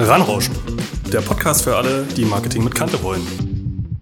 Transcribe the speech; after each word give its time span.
Ranrauschen, 0.00 0.54
der 1.12 1.20
Podcast 1.22 1.64
für 1.64 1.74
alle, 1.74 2.04
die 2.04 2.24
Marketing 2.24 2.62
mit 2.62 2.72
Kante 2.72 3.02
wollen. 3.02 3.98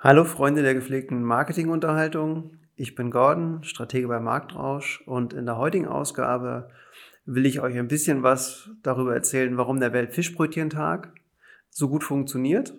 Hallo 0.00 0.24
Freunde 0.24 0.62
der 0.62 0.72
gepflegten 0.72 1.22
Marketingunterhaltung. 1.22 2.52
Ich 2.76 2.94
bin 2.94 3.10
Gordon, 3.10 3.62
Stratege 3.62 4.08
bei 4.08 4.20
Marktrausch 4.20 5.02
und 5.04 5.34
in 5.34 5.44
der 5.44 5.58
heutigen 5.58 5.86
Ausgabe 5.86 6.70
will 7.26 7.44
ich 7.44 7.60
euch 7.60 7.78
ein 7.78 7.88
bisschen 7.88 8.22
was 8.22 8.70
darüber 8.82 9.14
erzählen, 9.14 9.58
warum 9.58 9.80
der 9.80 9.92
Weltfischbrötchentag 9.92 11.12
so 11.68 11.90
gut 11.90 12.04
funktioniert 12.04 12.72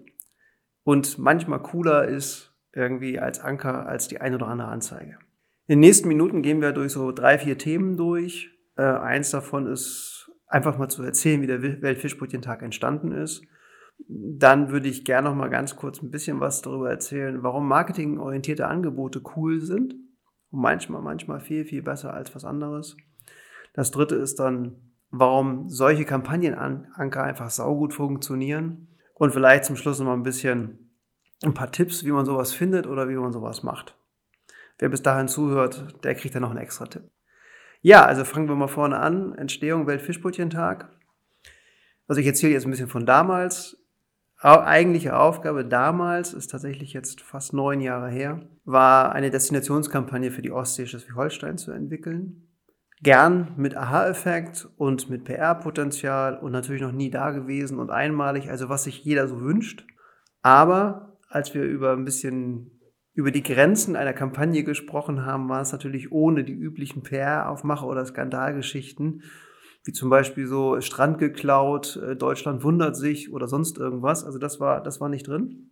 und 0.84 1.20
manchmal 1.20 1.61
cooler 1.61 2.07
ist 2.07 2.55
irgendwie 2.73 3.20
als 3.20 3.41
Anker 3.41 3.86
als 3.86 4.07
die 4.07 4.20
ein 4.20 4.34
oder 4.34 4.47
andere 4.47 4.70
Anzeige. 4.70 5.20
In 5.68 5.73
den 5.73 5.81
nächsten 5.81 6.07
Minuten 6.07 6.41
gehen 6.41 6.61
wir 6.61 6.71
durch 6.71 6.93
so 6.93 7.11
drei, 7.11 7.38
vier 7.38 7.59
Themen 7.59 7.95
durch. 7.95 8.50
Äh, 8.75 8.81
eins 8.81 9.29
davon 9.29 9.68
ist 9.68 10.12
einfach 10.54 10.77
mal 10.77 10.88
zu 10.88 11.01
erzählen, 11.01 11.41
wie 11.41 11.47
der 11.47 11.63
Weltfischbrötchentag 11.63 12.62
entstanden 12.62 13.12
ist. 13.12 13.41
Dann 14.07 14.70
würde 14.70 14.88
ich 14.88 15.03
gerne 15.03 15.29
noch 15.29 15.35
mal 15.35 15.49
ganz 15.49 15.76
kurz 15.76 16.02
ein 16.02 16.12
bisschen 16.12 16.39
was 16.39 16.62
darüber 16.62 16.89
erzählen, 16.89 17.41
warum 17.41 17.67
marketingorientierte 17.67 18.67
Angebote 18.67 19.21
cool 19.35 19.62
sind 19.62 19.95
und 20.52 20.62
manchmal, 20.62 21.02
manchmal 21.02 21.39
viel, 21.39 21.66
viel 21.66 21.81
besser 21.81 22.13
als 22.13 22.35
was 22.35 22.45
anderes. 22.45 22.95
Das 23.73 23.89
dritte 23.89 24.16
ist 24.16 24.39
dann, 24.39 24.76
warum 25.09 25.70
solche 25.70 26.05
Kampagnenanker 26.05 27.23
einfach 27.23 27.49
saugut 27.49 27.93
funktionieren 27.93 28.90
und 29.15 29.31
vielleicht 29.31 29.65
zum 29.65 29.76
Schluss 29.76 29.99
noch 29.99 30.05
mal 30.05 30.13
ein 30.13 30.23
bisschen 30.23 30.95
ein 31.43 31.55
paar 31.55 31.71
Tipps, 31.71 32.05
wie 32.05 32.12
man 32.12 32.26
sowas 32.26 32.54
findet 32.54 32.85
oder 32.85 33.09
wie 33.09 33.15
man 33.15 33.31
sowas 33.31 33.63
macht. 33.63 33.98
Wer 34.77 34.90
bis 34.90 35.01
dahin 35.01 35.27
zuhört, 35.27 36.04
der 36.04 36.13
kriegt 36.13 36.35
dann 36.35 36.41
noch 36.43 36.51
einen 36.51 36.59
extra 36.59 36.85
Tipp. 36.85 37.12
Ja, 37.85 38.05
also 38.05 38.23
fangen 38.23 38.47
wir 38.47 38.55
mal 38.55 38.69
vorne 38.69 38.97
an. 38.97 39.35
Entstehung 39.35 39.87
Weltfischbrötchentag. 39.87 40.89
Also 42.07 42.21
ich 42.21 42.27
erzähle 42.27 42.53
jetzt 42.53 42.63
ein 42.65 42.71
bisschen 42.71 42.87
von 42.87 43.05
damals. 43.05 43.77
Eigentliche 44.37 45.17
Aufgabe 45.17 45.65
damals 45.65 46.34
ist 46.34 46.48
tatsächlich 46.48 46.93
jetzt 46.93 47.20
fast 47.20 47.53
neun 47.53 47.81
Jahre 47.81 48.09
her, 48.09 48.41
war 48.63 49.12
eine 49.13 49.31
Destinationskampagne 49.31 50.31
für 50.31 50.41
die 50.41 50.51
Ostsee 50.51 50.85
Schleswig-Holstein 50.85 51.57
zu 51.57 51.71
entwickeln. 51.71 52.48
Gern 53.01 53.53
mit 53.57 53.75
Aha-Effekt 53.75 54.68
und 54.77 55.09
mit 55.09 55.25
PR-Potenzial 55.25 56.37
und 56.37 56.53
natürlich 56.53 56.81
noch 56.81 56.93
nie 56.93 57.09
da 57.09 57.31
gewesen 57.31 57.79
und 57.79 57.90
einmalig, 57.90 58.49
also 58.49 58.70
was 58.70 58.85
sich 58.85 59.03
jeder 59.03 59.27
so 59.27 59.41
wünscht. 59.41 59.85
Aber 60.41 61.18
als 61.29 61.53
wir 61.53 61.63
über 61.63 61.91
ein 61.91 62.05
bisschen 62.05 62.79
über 63.13 63.31
die 63.31 63.43
Grenzen 63.43 63.95
einer 63.95 64.13
Kampagne 64.13 64.63
gesprochen 64.63 65.25
haben, 65.25 65.47
war 65.50 65.61
es 65.61 65.72
natürlich 65.72 66.11
ohne 66.11 66.44
die 66.44 66.53
üblichen 66.53 67.03
PR-Aufmacher 67.03 67.88
oder 67.88 68.06
Skandalgeschichten, 68.06 69.23
wie 69.85 69.91
zum 69.91 70.09
Beispiel 70.09 70.47
so 70.47 70.79
Strand 70.81 71.19
geklaut, 71.19 71.97
äh, 71.97 72.16
Deutschland 72.16 72.63
wundert 72.63 72.95
sich 72.95 73.31
oder 73.31 73.47
sonst 73.47 73.78
irgendwas. 73.78 74.23
Also 74.23 74.39
das 74.39 74.59
war, 74.59 74.81
das 74.81 75.00
war 75.01 75.09
nicht 75.09 75.28
drin. 75.28 75.72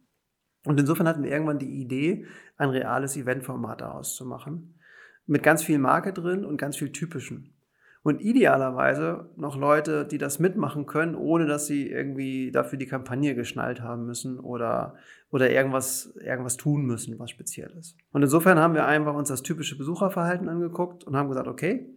Und 0.66 0.80
insofern 0.80 1.08
hatten 1.08 1.23
wir 1.23 1.31
irgendwann 1.31 1.59
die 1.59 1.81
Idee, 1.81 2.25
ein 2.58 2.69
reales 2.69 3.17
Eventformat 3.17 3.81
daraus 3.81 4.16
zu 4.16 4.25
machen. 4.25 4.80
Mit 5.25 5.44
ganz 5.44 5.64
viel 5.64 5.80
Marke 5.80 6.14
drin 6.14 6.45
und 6.45 6.58
ganz 6.58 6.78
viel 6.78 6.92
typischen. 6.92 7.56
Und 8.04 8.20
idealerweise 8.20 9.30
noch 9.36 9.56
Leute, 9.56 10.06
die 10.06 10.18
das 10.18 10.40
mitmachen 10.40 10.88
können, 10.88 11.14
ohne 11.14 11.46
dass 11.46 11.68
sie 11.68 11.88
irgendwie 11.88 12.52
dafür 12.52 12.80
die 12.80 12.88
Kampagne 12.88 13.36
geschnallt 13.36 13.82
haben 13.82 14.08
müssen 14.08 14.40
oder, 14.40 14.96
oder 15.30 15.52
irgendwas, 15.52 16.16
irgendwas 16.16 16.58
tun 16.58 16.84
müssen, 16.84 17.20
was 17.20 17.30
speziell 17.30 17.70
ist. 17.78 17.96
Und 18.12 18.24
insofern 18.24 18.58
haben 18.58 18.74
wir 18.74 18.86
einfach 18.86 19.14
uns 19.14 19.30
das 19.30 19.44
typische 19.44 19.78
Besucherverhalten 19.78 20.50
angeguckt 20.50 21.04
und 21.04 21.16
haben 21.16 21.30
gesagt, 21.30 21.48
okay, 21.48 21.96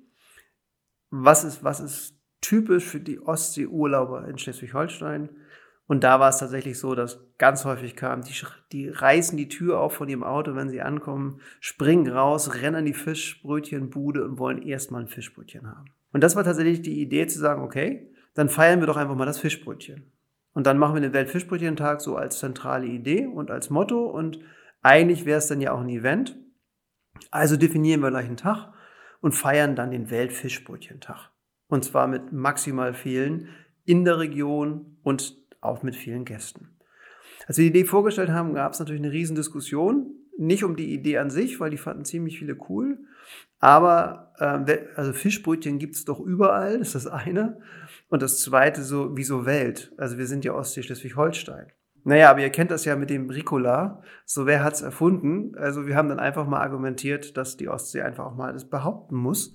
was 1.10 1.42
ist, 1.42 1.64
was 1.64 1.80
ist 1.80 2.20
typisch 2.42 2.84
für 2.84 3.00
die 3.00 3.20
Ostseeurlauber 3.20 4.28
in 4.28 4.36
Schleswig-Holstein? 4.36 5.30
Und 5.86 6.02
da 6.02 6.18
war 6.18 6.30
es 6.30 6.38
tatsächlich 6.38 6.78
so, 6.78 6.94
dass 6.94 7.20
ganz 7.36 7.64
häufig 7.64 7.94
kam, 7.94 8.22
die, 8.22 8.32
die 8.72 8.88
reißen 8.88 9.36
die 9.36 9.48
Tür 9.48 9.80
auf 9.80 9.94
von 9.94 10.08
ihrem 10.08 10.24
Auto, 10.24 10.54
wenn 10.54 10.70
sie 10.70 10.80
ankommen, 10.80 11.40
springen 11.60 12.08
raus, 12.08 12.54
rennen 12.54 12.80
in 12.80 12.86
die 12.86 12.94
Fischbrötchenbude 12.94 14.24
und 14.24 14.38
wollen 14.38 14.62
erstmal 14.62 15.02
ein 15.02 15.08
Fischbrötchen 15.08 15.66
haben. 15.66 15.90
Und 16.14 16.22
das 16.22 16.36
war 16.36 16.44
tatsächlich 16.44 16.80
die 16.80 17.02
Idee 17.02 17.26
zu 17.26 17.40
sagen, 17.40 17.62
okay, 17.62 18.08
dann 18.34 18.48
feiern 18.48 18.78
wir 18.78 18.86
doch 18.86 18.96
einfach 18.96 19.16
mal 19.16 19.26
das 19.26 19.40
Fischbrötchen. 19.40 20.12
Und 20.52 20.64
dann 20.64 20.78
machen 20.78 20.94
wir 20.94 21.00
den 21.00 21.12
Weltfischbrötchentag 21.12 22.00
so 22.00 22.14
als 22.14 22.38
zentrale 22.38 22.86
Idee 22.86 23.26
und 23.26 23.50
als 23.50 23.68
Motto. 23.68 24.06
Und 24.06 24.38
eigentlich 24.80 25.26
wäre 25.26 25.38
es 25.38 25.48
dann 25.48 25.60
ja 25.60 25.72
auch 25.72 25.80
ein 25.80 25.88
Event. 25.88 26.38
Also 27.32 27.56
definieren 27.56 28.00
wir 28.00 28.10
gleich 28.10 28.26
einen 28.26 28.36
Tag 28.36 28.72
und 29.22 29.32
feiern 29.32 29.74
dann 29.74 29.90
den 29.90 30.08
Weltfischbrötchentag. 30.08 31.30
Und 31.66 31.84
zwar 31.84 32.06
mit 32.06 32.32
maximal 32.32 32.94
vielen 32.94 33.48
in 33.84 34.04
der 34.04 34.20
Region 34.20 34.98
und 35.02 35.36
auch 35.60 35.82
mit 35.82 35.96
vielen 35.96 36.24
Gästen. 36.24 36.78
Als 37.48 37.58
wir 37.58 37.64
die 37.64 37.70
Idee 37.70 37.88
vorgestellt 37.88 38.30
haben, 38.30 38.54
gab 38.54 38.72
es 38.72 38.78
natürlich 38.78 39.02
eine 39.02 39.10
Riesendiskussion. 39.10 40.14
Nicht 40.36 40.64
um 40.64 40.76
die 40.76 40.92
Idee 40.92 41.18
an 41.18 41.30
sich, 41.30 41.60
weil 41.60 41.70
die 41.70 41.78
fanden 41.78 42.04
ziemlich 42.04 42.38
viele 42.38 42.56
cool. 42.68 42.98
Aber 43.60 44.32
äh, 44.38 44.78
also 44.96 45.12
Fischbrötchen 45.12 45.78
gibt 45.78 45.94
es 45.94 46.04
doch 46.04 46.20
überall, 46.20 46.78
das 46.78 46.88
ist 46.88 47.06
das 47.06 47.06
eine. 47.06 47.60
Und 48.08 48.22
das 48.22 48.40
zweite, 48.40 48.82
so 48.82 49.16
wie 49.16 49.24
so 49.24 49.46
Welt. 49.46 49.92
Also 49.96 50.18
wir 50.18 50.26
sind 50.26 50.44
ja 50.44 50.52
Ostsee 50.54 50.82
Schleswig-Holstein. 50.82 51.72
Naja, 52.04 52.30
aber 52.30 52.40
ihr 52.40 52.50
kennt 52.50 52.70
das 52.70 52.84
ja 52.84 52.96
mit 52.96 53.08
dem 53.08 53.30
Ricola. 53.30 54.02
So, 54.26 54.44
wer 54.44 54.62
hat's 54.62 54.82
erfunden? 54.82 55.56
Also 55.56 55.86
wir 55.86 55.96
haben 55.96 56.10
dann 56.10 56.20
einfach 56.20 56.46
mal 56.46 56.60
argumentiert, 56.60 57.36
dass 57.38 57.56
die 57.56 57.68
Ostsee 57.68 58.02
einfach 58.02 58.26
auch 58.26 58.36
mal 58.36 58.52
das 58.52 58.68
behaupten 58.68 59.16
muss. 59.16 59.54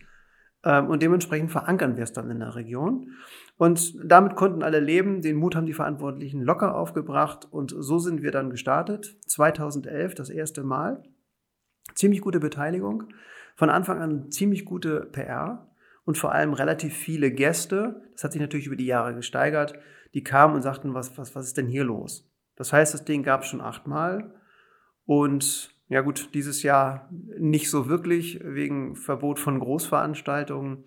Ähm, 0.64 0.88
und 0.88 1.04
dementsprechend 1.04 1.52
verankern 1.52 1.96
wir 1.96 2.04
es 2.04 2.12
dann 2.12 2.32
in 2.32 2.40
der 2.40 2.56
Region. 2.56 3.12
Und 3.60 3.94
damit 4.02 4.38
konnten 4.38 4.64
alle 4.64 4.80
leben. 4.80 5.22
Den 5.22 5.36
Mut 5.36 5.54
haben 5.54 5.66
die 5.66 5.74
Verantwortlichen 5.74 6.42
locker 6.42 6.76
aufgebracht. 6.76 7.46
Und 7.52 7.76
so 7.78 8.00
sind 8.00 8.22
wir 8.22 8.32
dann 8.32 8.52
gestartet. 8.52 9.18
2011 9.28 10.16
das 10.16 10.30
erste 10.30 10.64
Mal. 10.64 11.04
Ziemlich 11.94 12.22
gute 12.22 12.40
Beteiligung. 12.40 13.10
Von 13.58 13.70
Anfang 13.70 14.00
an 14.00 14.32
ziemlich 14.32 14.64
gute 14.64 15.10
PR 15.12 15.68
und 16.06 16.18
vor 16.18 16.32
allem 16.32 16.54
relativ 16.54 16.96
viele 16.96 17.32
Gäste. 17.32 18.02
Das 18.14 18.24
hat 18.24 18.32
sich 18.32 18.40
natürlich 18.40 18.68
über 18.68 18.78
die 18.78 18.86
Jahre 18.86 19.14
gesteigert. 19.14 19.78
Die 20.14 20.24
kamen 20.24 20.56
und 20.56 20.62
sagten, 20.62 20.94
was, 20.94 21.18
was, 21.18 21.36
was 21.36 21.48
ist 21.48 21.58
denn 21.58 21.68
hier 21.68 21.84
los? 21.84 22.32
Das 22.56 22.72
heißt, 22.72 22.94
das 22.94 23.04
Ding 23.04 23.24
gab 23.24 23.42
es 23.42 23.50
schon 23.50 23.60
achtmal. 23.60 24.34
Und 25.06 25.76
ja 25.90 26.00
gut, 26.00 26.30
dieses 26.34 26.64
Jahr 26.64 27.10
nicht 27.12 27.70
so 27.70 27.90
wirklich 27.90 28.40
wegen 28.42 28.96
Verbot 28.96 29.38
von 29.38 29.60
Großveranstaltungen. 29.60 30.86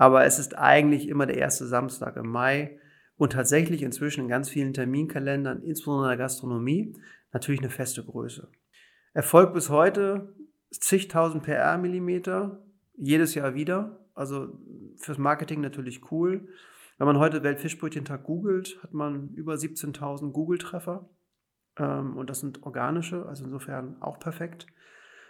Aber 0.00 0.24
es 0.24 0.38
ist 0.38 0.56
eigentlich 0.56 1.08
immer 1.08 1.26
der 1.26 1.36
erste 1.36 1.66
Samstag 1.66 2.16
im 2.16 2.26
Mai 2.26 2.78
und 3.18 3.34
tatsächlich 3.34 3.82
inzwischen 3.82 4.22
in 4.22 4.28
ganz 4.28 4.48
vielen 4.48 4.72
Terminkalendern, 4.72 5.62
insbesondere 5.62 6.06
in 6.06 6.16
der 6.16 6.24
Gastronomie, 6.24 6.96
natürlich 7.34 7.60
eine 7.60 7.68
feste 7.68 8.02
Größe. 8.02 8.48
Erfolg 9.12 9.52
bis 9.52 9.68
heute 9.68 10.34
zigtausend 10.70 11.42
PR-Millimeter, 11.42 12.62
jedes 12.96 13.34
Jahr 13.34 13.52
wieder. 13.54 14.00
Also 14.14 14.58
fürs 14.96 15.18
Marketing 15.18 15.60
natürlich 15.60 16.10
cool. 16.10 16.48
Wenn 16.96 17.06
man 17.06 17.18
heute 17.18 17.42
Weltfischbrötchentag 17.42 18.24
googelt, 18.24 18.82
hat 18.82 18.94
man 18.94 19.34
über 19.34 19.52
17.000 19.52 20.32
Google-Treffer. 20.32 21.10
Ähm, 21.76 22.16
und 22.16 22.30
das 22.30 22.40
sind 22.40 22.62
organische, 22.62 23.26
also 23.26 23.44
insofern 23.44 24.00
auch 24.00 24.18
perfekt. 24.18 24.66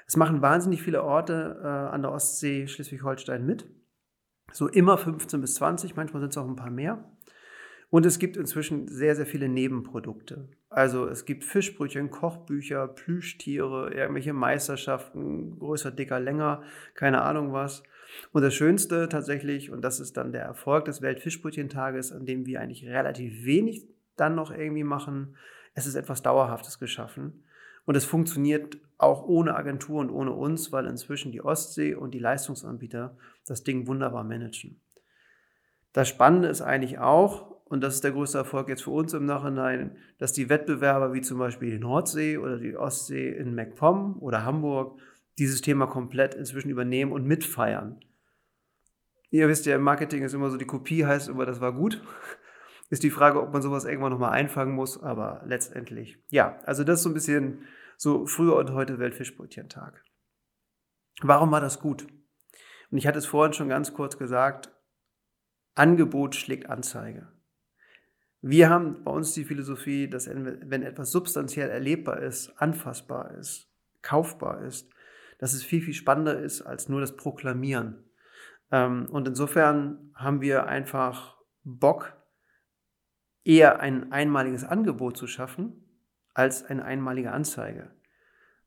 Es 0.06 0.16
machen 0.16 0.42
wahnsinnig 0.42 0.80
viele 0.80 1.02
Orte 1.02 1.58
äh, 1.60 1.66
an 1.66 2.02
der 2.02 2.12
Ostsee 2.12 2.68
Schleswig-Holstein 2.68 3.44
mit. 3.44 3.66
So 4.52 4.68
immer 4.68 4.98
15 4.98 5.40
bis 5.40 5.54
20, 5.54 5.96
manchmal 5.96 6.20
sind 6.20 6.30
es 6.30 6.38
auch 6.38 6.48
ein 6.48 6.56
paar 6.56 6.70
mehr. 6.70 7.04
Und 7.90 8.06
es 8.06 8.20
gibt 8.20 8.36
inzwischen 8.36 8.86
sehr, 8.86 9.16
sehr 9.16 9.26
viele 9.26 9.48
Nebenprodukte. 9.48 10.48
Also 10.68 11.08
es 11.08 11.24
gibt 11.24 11.42
Fischbrötchen, 11.42 12.10
Kochbücher, 12.10 12.86
Plüschtiere, 12.86 13.92
irgendwelche 13.92 14.32
Meisterschaften, 14.32 15.58
größer, 15.58 15.90
dicker, 15.90 16.20
länger, 16.20 16.62
keine 16.94 17.22
Ahnung 17.22 17.52
was. 17.52 17.82
Und 18.32 18.42
das 18.42 18.54
Schönste 18.54 19.08
tatsächlich, 19.08 19.70
und 19.70 19.82
das 19.82 19.98
ist 19.98 20.16
dann 20.16 20.32
der 20.32 20.42
Erfolg 20.42 20.84
des 20.84 21.02
Weltfischbrötchentages, 21.02 22.12
an 22.12 22.26
dem 22.26 22.46
wir 22.46 22.60
eigentlich 22.60 22.86
relativ 22.86 23.44
wenig 23.44 23.86
dann 24.16 24.36
noch 24.36 24.52
irgendwie 24.52 24.84
machen, 24.84 25.36
es 25.74 25.86
ist 25.86 25.94
etwas 25.96 26.22
Dauerhaftes 26.22 26.78
geschaffen. 26.78 27.44
Und 27.90 27.96
es 27.96 28.04
funktioniert 28.04 28.78
auch 28.98 29.24
ohne 29.24 29.56
Agentur 29.56 29.98
und 29.98 30.10
ohne 30.10 30.30
uns, 30.30 30.70
weil 30.70 30.86
inzwischen 30.86 31.32
die 31.32 31.42
Ostsee 31.44 31.96
und 31.96 32.12
die 32.12 32.20
Leistungsanbieter 32.20 33.16
das 33.48 33.64
Ding 33.64 33.88
wunderbar 33.88 34.22
managen. 34.22 34.80
Das 35.92 36.08
Spannende 36.08 36.46
ist 36.46 36.62
eigentlich 36.62 37.00
auch, 37.00 37.50
und 37.64 37.80
das 37.80 37.96
ist 37.96 38.04
der 38.04 38.12
größte 38.12 38.38
Erfolg 38.38 38.68
jetzt 38.68 38.84
für 38.84 38.92
uns 38.92 39.12
im 39.12 39.26
Nachhinein, 39.26 39.96
dass 40.18 40.32
die 40.32 40.48
Wettbewerber 40.48 41.12
wie 41.14 41.20
zum 41.20 41.38
Beispiel 41.40 41.72
die 41.72 41.80
Nordsee 41.80 42.38
oder 42.38 42.58
die 42.58 42.76
Ostsee 42.76 43.28
in 43.28 43.56
MacPom 43.56 44.18
oder 44.20 44.44
Hamburg 44.44 45.00
dieses 45.40 45.60
Thema 45.60 45.88
komplett 45.88 46.34
inzwischen 46.34 46.70
übernehmen 46.70 47.10
und 47.10 47.26
mitfeiern. 47.26 47.98
Ihr 49.30 49.48
wisst 49.48 49.66
ja, 49.66 49.74
im 49.74 49.82
Marketing 49.82 50.22
ist 50.22 50.32
immer 50.32 50.50
so, 50.50 50.58
die 50.58 50.64
Kopie 50.64 51.06
heißt 51.06 51.28
immer, 51.28 51.44
das 51.44 51.60
war 51.60 51.72
gut. 51.72 52.00
Ist 52.88 53.04
die 53.04 53.10
Frage, 53.10 53.40
ob 53.40 53.52
man 53.52 53.62
sowas 53.62 53.84
irgendwann 53.84 54.12
nochmal 54.12 54.32
einfangen 54.32 54.74
muss, 54.74 55.00
aber 55.00 55.42
letztendlich, 55.44 56.18
ja, 56.28 56.58
also 56.66 56.82
das 56.82 56.98
ist 56.98 57.02
so 57.04 57.10
ein 57.10 57.14
bisschen 57.14 57.64
so 58.00 58.24
früher 58.24 58.56
und 58.56 58.72
heute 58.72 58.98
Weltfischbrötchentag. 58.98 60.02
Warum 61.20 61.50
war 61.50 61.60
das 61.60 61.80
gut? 61.80 62.06
Und 62.90 62.96
ich 62.96 63.06
hatte 63.06 63.18
es 63.18 63.26
vorhin 63.26 63.52
schon 63.52 63.68
ganz 63.68 63.92
kurz 63.92 64.16
gesagt, 64.16 64.72
Angebot 65.74 66.34
schlägt 66.34 66.70
Anzeige. 66.70 67.30
Wir 68.40 68.70
haben 68.70 69.04
bei 69.04 69.10
uns 69.10 69.34
die 69.34 69.44
Philosophie, 69.44 70.08
dass 70.08 70.30
wenn 70.30 70.82
etwas 70.82 71.10
substanziell 71.10 71.68
erlebbar 71.68 72.22
ist, 72.22 72.54
anfassbar 72.56 73.32
ist, 73.32 73.70
kaufbar 74.00 74.62
ist, 74.62 74.90
dass 75.38 75.52
es 75.52 75.62
viel, 75.62 75.82
viel 75.82 75.92
spannender 75.92 76.40
ist 76.40 76.62
als 76.62 76.88
nur 76.88 77.02
das 77.02 77.16
Proklamieren. 77.16 78.10
Ähm, 78.72 79.10
und 79.10 79.28
insofern 79.28 80.10
haben 80.14 80.40
wir 80.40 80.66
einfach 80.68 81.36
Bock, 81.64 82.16
eher 83.44 83.80
ein 83.80 84.10
einmaliges 84.10 84.64
Angebot 84.64 85.18
zu 85.18 85.26
schaffen, 85.26 85.89
als 86.40 86.64
eine 86.64 86.84
einmalige 86.84 87.32
Anzeige. 87.32 87.90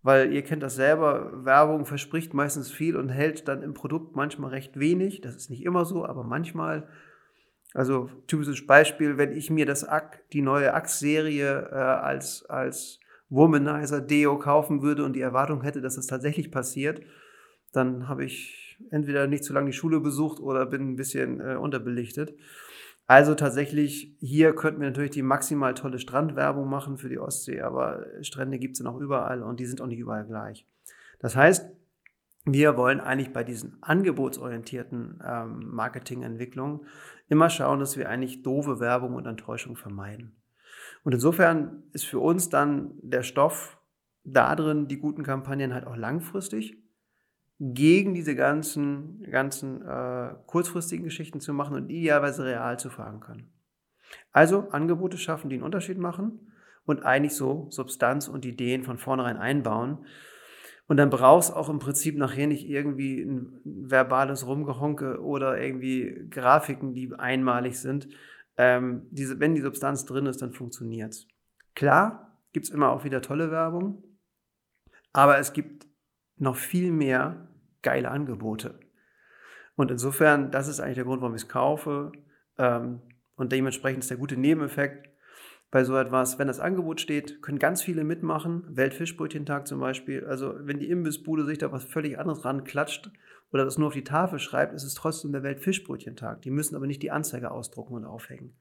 Weil 0.04 0.32
ihr 0.32 0.44
kennt 0.44 0.62
das 0.62 0.76
selber, 0.76 1.46
Werbung 1.46 1.86
verspricht 1.86 2.34
meistens 2.34 2.72
viel 2.72 2.96
und 2.96 3.10
hält 3.10 3.48
dann 3.48 3.64
im 3.64 3.74
Produkt 3.74 4.16
manchmal 4.16 4.52
recht 4.52 4.80
wenig. 4.80 5.22
Das 5.22 5.36
ist 5.36 5.50
nicht 5.50 5.64
immer 5.64 5.86
so, 5.86 6.06
aber 6.06 6.24
manchmal. 6.24 6.88
Also 7.74 8.12
typisches 8.28 8.68
Beispiel, 8.68 9.18
wenn 9.18 9.36
ich 9.36 9.50
mir 9.50 9.66
das 9.66 9.84
Ack, 9.84 10.30
die 10.30 10.44
neue 10.44 10.76
Axe-Serie 10.76 11.70
äh, 11.72 11.76
als, 11.76 12.46
als 12.46 13.00
Womanizer 13.30 14.00
Deo 14.00 14.38
kaufen 14.38 14.84
würde 14.84 15.04
und 15.04 15.14
die 15.14 15.22
Erwartung 15.22 15.64
hätte, 15.64 15.82
dass 15.82 15.96
das 15.96 16.06
tatsächlich 16.06 16.52
passiert, 16.52 17.02
dann 17.72 18.08
habe 18.08 18.26
ich 18.26 18.78
entweder 18.92 19.26
nicht 19.26 19.44
zu 19.44 19.54
lange 19.54 19.72
die 19.72 19.78
Schule 19.78 20.00
besucht 20.00 20.40
oder 20.40 20.68
bin 20.68 20.92
ein 20.92 20.96
bisschen 20.96 21.40
äh, 21.40 21.56
unterbelichtet. 21.56 22.36
Also 23.06 23.36
tatsächlich, 23.36 24.16
hier 24.20 24.56
könnten 24.56 24.82
wir 24.82 24.88
natürlich 24.88 25.12
die 25.12 25.24
maximal 25.24 25.74
tolle 25.74 26.00
Strandwerbung 26.00 26.70
machen 26.70 26.98
für 26.98 27.10
die 27.10 27.20
Ostsee, 27.20 27.62
aber 27.62 28.06
Strände 28.22 28.60
gibt 28.60 28.74
es 28.74 28.80
ja 28.80 28.86
noch 28.86 29.00
überall 29.00 29.44
und 29.44 29.60
die 29.60 29.66
sind 29.66 29.82
auch 29.82 29.88
nicht 29.88 30.00
überall 30.00 30.26
gleich. 30.26 30.66
Das 31.20 31.36
heißt, 31.36 31.70
wir 32.46 32.76
wollen 32.76 33.00
eigentlich 33.00 33.32
bei 33.32 33.44
diesen 33.44 33.78
angebotsorientierten 33.82 35.22
ähm, 35.26 35.70
Marketingentwicklungen 35.74 36.86
immer 37.30 37.50
schauen, 37.50 37.80
dass 37.80 37.98
wir 37.98 38.10
eigentlich 38.10 38.42
doofe 38.44 38.80
Werbung 38.80 39.16
und 39.16 39.26
Enttäuschung 39.26 39.76
vermeiden. 39.76 40.36
Und 41.04 41.14
insofern 41.14 41.84
ist 41.94 42.06
für 42.06 42.20
uns 42.20 42.50
dann 42.50 42.96
der 43.02 43.24
Stoff 43.24 43.78
da 44.26 44.56
drin, 44.56 44.88
die 44.88 44.98
guten 44.98 45.24
Kampagnen 45.24 45.74
halt 45.74 45.88
auch 45.88 45.96
langfristig 45.96 46.83
gegen 47.60 48.14
diese 48.14 48.36
ganzen, 48.36 49.24
ganzen 49.24 49.82
äh, 49.82 50.36
kurzfristigen 50.48 51.06
Geschichten 51.06 51.40
zu 51.40 51.54
machen 51.54 51.76
und 51.76 51.90
idealerweise 51.90 52.46
real 52.46 52.80
zu 52.80 52.90
verankern. 52.90 53.48
Also 54.32 54.70
Angebote 54.70 55.18
schaffen, 55.18 55.50
die 55.50 55.56
einen 55.56 55.64
Unterschied 55.64 55.98
machen 55.98 56.52
und 56.86 57.04
eigentlich 57.04 57.36
so 57.36 57.68
Substanz 57.70 58.28
und 58.28 58.46
Ideen 58.46 58.84
von 58.84 58.98
vornherein 58.98 59.38
einbauen. 59.38 60.06
Und 60.88 60.98
dann 60.98 61.10
brauchst 61.10 61.54
auch 61.54 61.70
im 61.70 61.80
Prinzip 61.80 62.18
nachher 62.18 62.48
nicht 62.48 62.68
irgendwie 62.68 63.22
ein 63.22 63.62
verbales 63.64 64.46
Rumgehonke 64.46 65.22
oder 65.22 65.60
irgendwie 65.62 66.28
Grafiken, 66.30 66.94
die 66.94 67.14
einmalig 67.14 67.80
sind, 67.80 68.10
ähm, 68.58 69.08
diese, 69.10 69.40
wenn 69.40 69.56
die 69.56 69.62
Substanz 69.62 70.06
drin 70.06 70.26
ist, 70.26 70.42
dann 70.42 70.54
funktioniert 70.54 71.12
es. 71.12 71.28
Klar, 71.76 72.38
gibt 72.52 72.66
es 72.66 72.72
immer 72.72 72.92
auch 72.92 73.04
wieder 73.04 73.22
tolle 73.22 73.50
Werbung, 73.50 74.04
aber 75.12 75.40
es 75.40 75.54
gibt 75.54 75.88
noch 76.38 76.56
viel 76.56 76.92
mehr 76.92 77.48
geile 77.82 78.12
Angebote. 78.12 78.80
Und 79.76 79.92
insofern, 79.92 80.52
das 80.52 80.68
ist 80.68 80.80
eigentlich 80.80 80.96
der 80.96 81.06
Grund, 81.06 81.22
warum 81.22 81.36
ich 81.36 81.44
es 81.44 81.50
kaufe. 81.50 82.12
Ähm, 82.58 83.02
und 83.36 83.52
dementsprechend 83.52 84.04
ist 84.04 84.10
der 84.10 84.18
gute 84.18 84.38
Nebeneffekt 84.38 85.10
bei 85.72 85.84
so 85.84 85.98
etwas, 85.98 86.38
wenn 86.38 86.48
das 86.48 86.60
Angebot 86.60 87.02
steht, 87.02 87.42
können 87.42 87.58
ganz 87.58 87.82
viele 87.82 88.04
mitmachen. 88.04 88.64
Weltfischbrötchentag 88.70 89.68
zum 89.68 89.80
Beispiel. 89.80 90.24
Also, 90.24 90.54
wenn 90.60 90.78
die 90.78 90.92
Imbissbude 90.92 91.46
sich 91.46 91.58
da 91.58 91.72
was 91.72 91.84
völlig 91.84 92.20
anderes 92.20 92.46
ranklatscht, 92.46 93.10
oder 93.54 93.66
das 93.66 93.78
nur 93.78 93.88
auf 93.88 93.94
die 93.94 94.04
Tafel 94.04 94.40
schreibt, 94.40 94.74
ist 94.74 94.84
es 94.84 94.96
trotzdem 94.96 95.32
der 95.32 95.44
Weltfischbrötchentag. 95.44 96.42
Die 96.42 96.50
müssen 96.50 96.76
aber 96.76 96.88
nicht 96.88 97.04
die 97.04 97.12
Anzeige 97.12 97.52
ausdrucken 97.52 97.94
und 97.94 98.04
aufhängen. 98.04 98.56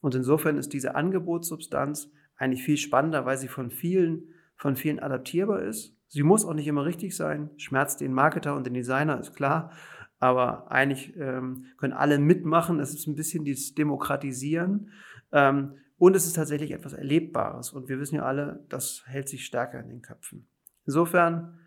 Und 0.00 0.16
insofern 0.16 0.58
ist 0.58 0.72
diese 0.72 0.96
Angebotssubstanz 0.96 2.10
eigentlich 2.36 2.64
viel 2.64 2.76
spannender, 2.76 3.24
weil 3.24 3.38
sie 3.38 3.46
von 3.46 3.70
vielen, 3.70 4.34
von 4.56 4.74
vielen 4.74 4.98
adaptierbar 4.98 5.62
ist. 5.62 5.96
Sie 6.12 6.22
muss 6.22 6.44
auch 6.44 6.52
nicht 6.52 6.66
immer 6.66 6.84
richtig 6.84 7.16
sein. 7.16 7.48
Schmerzt 7.56 8.02
den 8.02 8.12
Marketer 8.12 8.54
und 8.54 8.66
den 8.66 8.74
Designer, 8.74 9.18
ist 9.18 9.34
klar. 9.34 9.72
Aber 10.18 10.70
eigentlich 10.70 11.16
ähm, 11.16 11.64
können 11.78 11.94
alle 11.94 12.18
mitmachen. 12.18 12.80
Es 12.80 12.92
ist 12.92 13.06
ein 13.06 13.14
bisschen 13.14 13.46
dieses 13.46 13.74
Demokratisieren. 13.74 14.90
Ähm, 15.32 15.76
und 15.96 16.14
es 16.14 16.26
ist 16.26 16.34
tatsächlich 16.34 16.72
etwas 16.72 16.92
Erlebbares. 16.92 17.72
Und 17.72 17.88
wir 17.88 17.98
wissen 17.98 18.16
ja 18.16 18.24
alle, 18.24 18.62
das 18.68 19.04
hält 19.06 19.26
sich 19.26 19.46
stärker 19.46 19.80
in 19.80 19.88
den 19.88 20.02
Köpfen. 20.02 20.46
Insofern 20.84 21.58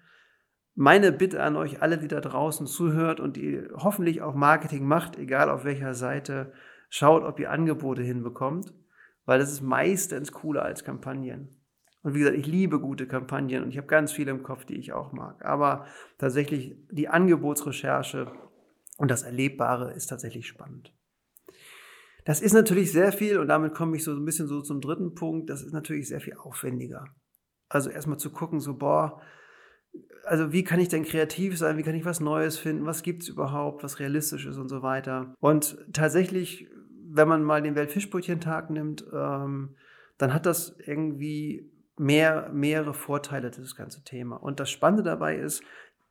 meine 0.76 1.12
Bitte 1.12 1.42
an 1.42 1.56
euch 1.56 1.82
alle, 1.82 1.98
die 1.98 2.08
da 2.08 2.22
draußen 2.22 2.68
zuhört 2.68 3.20
und 3.20 3.38
die 3.38 3.64
hoffentlich 3.74 4.22
auch 4.22 4.36
Marketing 4.36 4.86
macht, 4.86 5.18
egal 5.18 5.50
auf 5.50 5.66
welcher 5.66 5.96
Seite, 5.96 6.54
schaut, 6.90 7.24
ob 7.24 7.40
ihr 7.40 7.50
Angebote 7.50 8.04
hinbekommt, 8.04 8.76
weil 9.26 9.40
das 9.40 9.52
ist 9.52 9.62
meistens 9.62 10.32
cooler 10.32 10.62
als 10.62 10.84
Kampagnen. 10.84 11.65
Und 12.06 12.14
wie 12.14 12.20
gesagt, 12.20 12.38
ich 12.38 12.46
liebe 12.46 12.80
gute 12.80 13.08
Kampagnen 13.08 13.64
und 13.64 13.70
ich 13.72 13.78
habe 13.78 13.88
ganz 13.88 14.12
viele 14.12 14.30
im 14.30 14.44
Kopf, 14.44 14.64
die 14.64 14.76
ich 14.76 14.94
auch 14.94 15.12
mag. 15.12 15.44
Aber 15.44 15.88
tatsächlich 16.20 16.76
die 16.92 17.08
Angebotsrecherche 17.08 18.32
und 18.98 19.10
das 19.10 19.24
Erlebbare 19.24 19.92
ist 19.92 20.06
tatsächlich 20.06 20.46
spannend. 20.46 20.94
Das 22.24 22.42
ist 22.42 22.54
natürlich 22.54 22.92
sehr 22.92 23.12
viel 23.12 23.40
und 23.40 23.48
damit 23.48 23.74
komme 23.74 23.98
ich 23.98 24.04
so 24.04 24.12
ein 24.12 24.24
bisschen 24.24 24.46
so 24.46 24.62
zum 24.62 24.82
dritten 24.82 25.16
Punkt. 25.16 25.50
Das 25.50 25.64
ist 25.64 25.74
natürlich 25.74 26.08
sehr 26.08 26.22
viel 26.22 26.36
aufwendiger. 26.36 27.06
Also 27.70 27.90
erstmal 27.90 28.20
zu 28.20 28.30
gucken, 28.30 28.60
so, 28.60 28.78
boah, 28.78 29.20
also 30.26 30.52
wie 30.52 30.64
kann 30.64 30.80
ich 30.80 30.90
denn 30.90 31.06
kreativ 31.06 31.58
sein, 31.58 31.76
wie 31.78 31.84
kann 31.84 31.96
ich 31.96 32.06
was 32.06 32.20
Neues 32.20 32.60
finden, 32.60 32.86
was 32.86 33.02
gibt 33.02 33.24
es 33.24 33.30
überhaupt, 33.30 33.84
was 33.84 33.98
realistisch 33.98 34.46
ist 34.46 34.58
und 34.58 34.70
so 34.70 34.84
weiter. 34.84 35.34
Und 35.40 35.76
tatsächlich, 35.92 36.70
wenn 37.10 37.28
man 37.28 37.44
mal 37.44 37.64
den 37.64 37.74
Weltfischbrötchentag 37.74 38.70
nimmt, 38.70 39.04
ähm, 39.12 39.76
dann 40.20 40.36
hat 40.36 40.46
das 40.46 40.78
irgendwie 40.86 41.72
mehr, 41.98 42.50
mehrere 42.54 42.94
Vorteile, 42.94 43.52
das 43.52 43.76
ganze 43.76 44.04
Thema. 44.04 44.38
Und 44.38 44.60
das 44.60 44.70
Spannende 44.70 45.04
dabei 45.04 45.38
ist, 45.38 45.64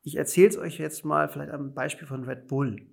ich 0.02 0.16
erzähle 0.16 0.48
es 0.48 0.58
euch 0.58 0.78
jetzt 0.78 1.04
mal 1.04 1.28
vielleicht 1.28 1.52
am 1.52 1.74
Beispiel 1.74 2.06
von 2.06 2.24
Red 2.24 2.46
Bull. 2.46 2.86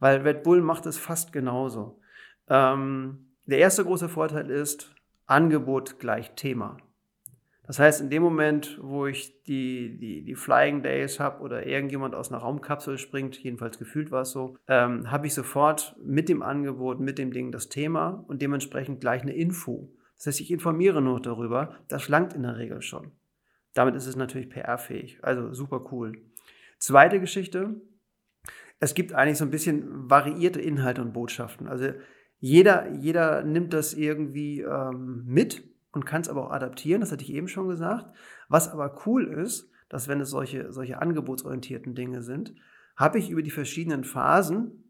Weil 0.00 0.22
Red 0.22 0.42
Bull 0.42 0.60
macht 0.62 0.86
es 0.86 0.98
fast 0.98 1.32
genauso. 1.32 2.00
Ähm, 2.48 3.30
der 3.46 3.58
erste 3.58 3.84
große 3.84 4.08
Vorteil 4.08 4.50
ist, 4.50 4.94
Angebot 5.26 5.98
gleich 5.98 6.34
Thema. 6.34 6.76
Das 7.66 7.78
heißt, 7.78 8.02
in 8.02 8.10
dem 8.10 8.22
Moment, 8.22 8.78
wo 8.82 9.06
ich 9.06 9.42
die, 9.44 9.96
die, 9.96 10.22
die 10.22 10.34
Flying 10.34 10.82
Days 10.82 11.18
habe 11.18 11.40
oder 11.40 11.66
irgendjemand 11.66 12.14
aus 12.14 12.30
einer 12.30 12.42
Raumkapsel 12.42 12.98
springt, 12.98 13.38
jedenfalls 13.38 13.78
gefühlt 13.78 14.10
war 14.10 14.22
es 14.22 14.32
so, 14.32 14.58
ähm, 14.68 15.10
habe 15.10 15.26
ich 15.26 15.34
sofort 15.34 15.96
mit 16.04 16.28
dem 16.28 16.42
Angebot, 16.42 17.00
mit 17.00 17.18
dem 17.18 17.32
Ding 17.32 17.52
das 17.52 17.70
Thema 17.70 18.22
und 18.28 18.42
dementsprechend 18.42 19.00
gleich 19.00 19.22
eine 19.22 19.32
Info. 19.32 19.88
Das 20.16 20.26
heißt, 20.26 20.40
ich 20.40 20.50
informiere 20.50 21.02
nur 21.02 21.20
darüber. 21.20 21.76
Das 21.88 22.02
schlankt 22.02 22.34
in 22.34 22.42
der 22.42 22.56
Regel 22.56 22.82
schon. 22.82 23.12
Damit 23.74 23.94
ist 23.96 24.06
es 24.06 24.16
natürlich 24.16 24.48
PR-fähig. 24.48 25.18
Also 25.22 25.52
super 25.52 25.86
cool. 25.92 26.22
Zweite 26.78 27.20
Geschichte. 27.20 27.80
Es 28.80 28.94
gibt 28.94 29.12
eigentlich 29.12 29.38
so 29.38 29.44
ein 29.44 29.50
bisschen 29.50 30.10
variierte 30.10 30.60
Inhalte 30.60 31.02
und 31.02 31.12
Botschaften. 31.12 31.68
Also 31.68 31.92
jeder, 32.38 32.90
jeder 32.92 33.42
nimmt 33.42 33.72
das 33.72 33.94
irgendwie 33.94 34.60
ähm, 34.60 35.24
mit 35.26 35.64
und 35.92 36.04
kann 36.04 36.20
es 36.20 36.28
aber 36.28 36.46
auch 36.46 36.50
adaptieren, 36.50 37.00
das 37.00 37.12
hatte 37.12 37.22
ich 37.22 37.32
eben 37.32 37.48
schon 37.48 37.68
gesagt. 37.68 38.14
Was 38.48 38.68
aber 38.68 39.00
cool 39.06 39.24
ist, 39.24 39.70
dass 39.88 40.08
wenn 40.08 40.20
es 40.20 40.30
solche, 40.30 40.72
solche 40.72 41.00
angebotsorientierten 41.00 41.94
Dinge 41.94 42.22
sind, 42.22 42.54
habe 42.96 43.18
ich 43.18 43.30
über 43.30 43.42
die 43.42 43.50
verschiedenen 43.50 44.04
Phasen 44.04 44.84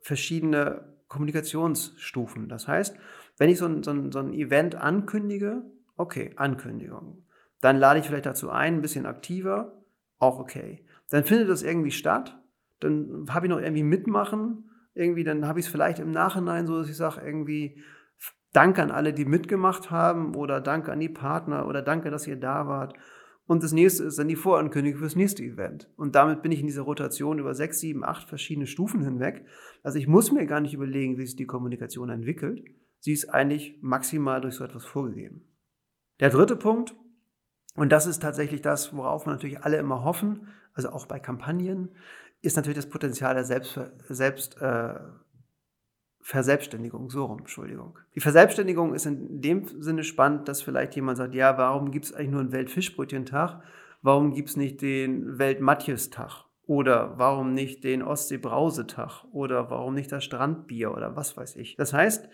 verschiedene 0.00 0.94
Kommunikationsstufen. 1.08 2.48
Das 2.48 2.68
heißt, 2.68 2.96
wenn 3.38 3.50
ich 3.50 3.58
so 3.58 3.66
ein, 3.66 3.82
so 3.82 3.90
ein, 3.90 4.12
so 4.12 4.18
ein 4.18 4.32
Event 4.32 4.74
ankündige, 4.74 5.62
okay, 5.96 6.32
Ankündigung. 6.36 7.24
Dann 7.60 7.78
lade 7.78 8.00
ich 8.00 8.06
vielleicht 8.06 8.26
dazu 8.26 8.50
ein, 8.50 8.74
ein 8.74 8.82
bisschen 8.82 9.06
aktiver, 9.06 9.82
auch 10.18 10.38
okay. 10.38 10.84
Dann 11.10 11.24
findet 11.24 11.48
das 11.48 11.62
irgendwie 11.62 11.90
statt, 11.90 12.38
dann 12.80 13.26
habe 13.30 13.46
ich 13.46 13.50
noch 13.50 13.60
irgendwie 13.60 13.82
mitmachen, 13.82 14.70
irgendwie, 14.94 15.24
dann 15.24 15.46
habe 15.46 15.60
ich 15.60 15.66
es 15.66 15.72
vielleicht 15.72 15.98
im 15.98 16.10
Nachhinein 16.10 16.66
so, 16.66 16.78
dass 16.78 16.88
ich 16.88 16.96
sage, 16.96 17.20
irgendwie, 17.24 17.82
Danke 18.52 18.82
an 18.82 18.90
alle, 18.90 19.12
die 19.12 19.26
mitgemacht 19.26 19.90
haben 19.90 20.34
oder 20.34 20.60
danke 20.60 20.90
an 20.90 21.00
die 21.00 21.08
Partner 21.08 21.66
oder 21.66 21.82
danke, 21.82 22.10
dass 22.10 22.26
ihr 22.26 22.36
da 22.36 22.66
wart. 22.66 22.94
Und 23.46 23.62
das 23.62 23.72
nächste 23.72 24.04
ist 24.04 24.18
dann 24.18 24.28
die 24.28 24.36
Vorankündigung 24.36 25.00
fürs 25.00 25.16
nächste 25.16 25.42
Event. 25.42 25.88
Und 25.96 26.14
damit 26.14 26.42
bin 26.42 26.52
ich 26.52 26.60
in 26.60 26.66
dieser 26.66 26.82
Rotation 26.82 27.38
über 27.38 27.54
sechs, 27.54 27.80
sieben, 27.80 28.04
acht 28.04 28.28
verschiedene 28.28 28.66
Stufen 28.66 29.02
hinweg. 29.02 29.44
Also 29.82 29.98
ich 29.98 30.06
muss 30.06 30.32
mir 30.32 30.46
gar 30.46 30.60
nicht 30.60 30.74
überlegen, 30.74 31.18
wie 31.18 31.26
sich 31.26 31.36
die 31.36 31.46
Kommunikation 31.46 32.10
entwickelt. 32.10 32.64
Sie 33.00 33.12
ist 33.12 33.28
eigentlich 33.28 33.78
maximal 33.80 34.40
durch 34.40 34.56
so 34.56 34.64
etwas 34.64 34.84
vorgegeben. 34.84 35.44
Der 36.20 36.30
dritte 36.30 36.56
Punkt, 36.56 36.94
und 37.74 37.90
das 37.90 38.06
ist 38.06 38.20
tatsächlich 38.20 38.60
das, 38.60 38.94
worauf 38.94 39.26
wir 39.26 39.32
natürlich 39.32 39.62
alle 39.62 39.76
immer 39.76 40.02
hoffen, 40.02 40.48
also 40.74 40.90
auch 40.90 41.06
bei 41.06 41.20
Kampagnen, 41.20 41.90
ist 42.40 42.56
natürlich 42.56 42.78
das 42.78 42.88
Potenzial 42.88 43.34
der 43.34 43.44
Selbst, 43.44 43.80
Selbst 44.08 44.60
äh, 44.60 44.94
Verselbstständigung, 46.20 47.08
so 47.10 47.24
rum, 47.24 47.38
Entschuldigung. 47.38 47.98
Die 48.14 48.20
Verselbstständigung 48.20 48.94
ist 48.94 49.06
in 49.06 49.40
dem 49.40 49.66
Sinne 49.80 50.04
spannend, 50.04 50.48
dass 50.48 50.62
vielleicht 50.62 50.94
jemand 50.94 51.16
sagt, 51.16 51.34
ja, 51.34 51.56
warum 51.56 51.90
gibt 51.90 52.04
es 52.04 52.12
eigentlich 52.12 52.30
nur 52.30 52.40
einen 52.40 52.52
Weltfischbrötchentag? 52.52 53.62
Warum 54.02 54.34
gibt 54.34 54.50
es 54.50 54.56
nicht 54.56 54.82
den 54.82 55.38
Weltmatjes-Tag? 55.38 56.44
Oder 56.66 57.18
warum 57.18 57.54
nicht 57.54 57.82
den 57.82 58.02
Ostseebrausetag? 58.02 59.24
Oder 59.32 59.70
warum 59.70 59.94
nicht 59.94 60.12
das 60.12 60.22
Strandbier? 60.22 60.92
Oder 60.92 61.16
was 61.16 61.36
weiß 61.36 61.56
ich. 61.56 61.76
Das 61.76 61.94
heißt, 61.94 62.28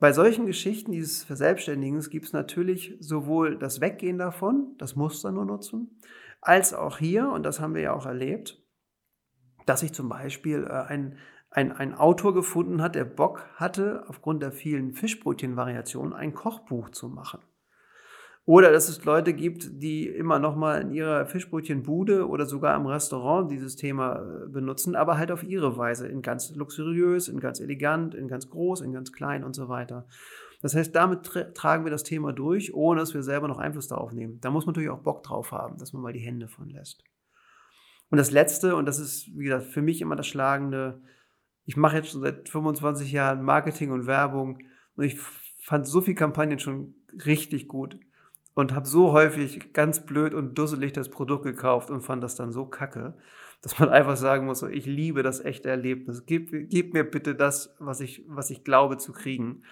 Bei 0.00 0.14
solchen 0.14 0.46
Geschichten 0.46 0.92
dieses 0.92 1.24
Verselbstständigens 1.24 2.08
gibt 2.08 2.24
es 2.24 2.32
natürlich 2.32 2.96
sowohl 3.00 3.58
das 3.58 3.82
Weggehen 3.82 4.16
davon, 4.16 4.74
das 4.78 4.96
Muster 4.96 5.30
nur 5.30 5.44
nutzen, 5.44 6.00
als 6.40 6.72
auch 6.72 6.96
hier, 6.96 7.30
und 7.30 7.42
das 7.42 7.60
haben 7.60 7.74
wir 7.74 7.82
ja 7.82 7.92
auch 7.92 8.06
erlebt, 8.06 8.64
dass 9.66 9.80
sich 9.80 9.92
zum 9.92 10.08
Beispiel 10.08 10.64
äh, 10.64 10.72
ein, 10.72 11.18
ein, 11.50 11.72
ein 11.72 11.94
Autor 11.94 12.32
gefunden 12.32 12.80
hat, 12.80 12.94
der 12.94 13.04
Bock 13.04 13.44
hatte, 13.56 14.04
aufgrund 14.08 14.42
der 14.42 14.52
vielen 14.52 14.94
Fischbrötchen-Variationen 14.94 16.14
ein 16.14 16.32
Kochbuch 16.32 16.88
zu 16.88 17.10
machen. 17.10 17.40
Oder 18.50 18.72
dass 18.72 18.88
es 18.88 19.04
Leute 19.04 19.32
gibt, 19.32 19.80
die 19.80 20.08
immer 20.08 20.40
noch 20.40 20.56
mal 20.56 20.80
in 20.80 20.90
ihrer 20.90 21.24
Fischbrötchenbude 21.24 22.28
oder 22.28 22.46
sogar 22.46 22.74
im 22.74 22.84
Restaurant 22.84 23.48
dieses 23.48 23.76
Thema 23.76 24.16
äh, 24.16 24.48
benutzen, 24.48 24.96
aber 24.96 25.18
halt 25.18 25.30
auf 25.30 25.44
ihre 25.44 25.76
Weise, 25.76 26.08
in 26.08 26.20
ganz 26.20 26.52
luxuriös, 26.56 27.28
in 27.28 27.38
ganz 27.38 27.60
elegant, 27.60 28.12
in 28.12 28.26
ganz 28.26 28.50
groß, 28.50 28.80
in 28.80 28.92
ganz 28.92 29.12
klein 29.12 29.44
und 29.44 29.54
so 29.54 29.68
weiter. 29.68 30.08
Das 30.62 30.74
heißt, 30.74 30.92
damit 30.96 31.22
tra 31.22 31.44
tragen 31.44 31.84
wir 31.84 31.92
das 31.92 32.02
Thema 32.02 32.32
durch, 32.32 32.74
ohne 32.74 32.98
dass 32.98 33.14
wir 33.14 33.22
selber 33.22 33.46
noch 33.46 33.58
Einfluss 33.58 33.86
darauf 33.86 34.10
nehmen. 34.12 34.40
Da 34.40 34.50
muss 34.50 34.66
man 34.66 34.72
natürlich 34.72 34.90
auch 34.90 35.04
Bock 35.04 35.22
drauf 35.22 35.52
haben, 35.52 35.78
dass 35.78 35.92
man 35.92 36.02
mal 36.02 36.12
die 36.12 36.18
Hände 36.18 36.48
von 36.48 36.70
lässt. 36.70 37.04
Und 38.10 38.18
das 38.18 38.32
Letzte, 38.32 38.74
und 38.74 38.86
das 38.86 38.98
ist, 38.98 39.28
wie 39.38 39.44
gesagt, 39.44 39.66
für 39.66 39.80
mich 39.80 40.00
immer 40.00 40.16
das 40.16 40.26
Schlagende, 40.26 41.00
ich 41.66 41.76
mache 41.76 41.98
jetzt 41.98 42.10
schon 42.10 42.22
seit 42.22 42.48
25 42.48 43.12
Jahren 43.12 43.44
Marketing 43.44 43.92
und 43.92 44.08
Werbung 44.08 44.58
und 44.96 45.04
ich 45.04 45.20
fand 45.60 45.86
so 45.86 46.00
viele 46.00 46.16
Kampagnen 46.16 46.58
schon 46.58 46.96
richtig 47.24 47.68
gut 47.68 47.96
und 48.54 48.74
habe 48.74 48.86
so 48.86 49.12
häufig 49.12 49.72
ganz 49.72 50.04
blöd 50.04 50.34
und 50.34 50.58
dusselig 50.58 50.92
das 50.92 51.08
Produkt 51.08 51.44
gekauft 51.44 51.90
und 51.90 52.02
fand 52.02 52.22
das 52.22 52.34
dann 52.34 52.52
so 52.52 52.66
kacke, 52.66 53.14
dass 53.62 53.78
man 53.78 53.88
einfach 53.90 54.16
sagen 54.16 54.46
muss, 54.46 54.60
so, 54.60 54.66
ich 54.66 54.86
liebe 54.86 55.22
das 55.22 55.44
echte 55.44 55.68
Erlebnis. 55.68 56.24
Gib, 56.26 56.50
gib 56.68 56.92
mir 56.94 57.04
bitte 57.04 57.34
das, 57.34 57.74
was 57.78 58.00
ich, 58.00 58.24
was 58.28 58.50
ich 58.50 58.64
glaube 58.64 58.98
zu 58.98 59.12
kriegen. 59.12 59.62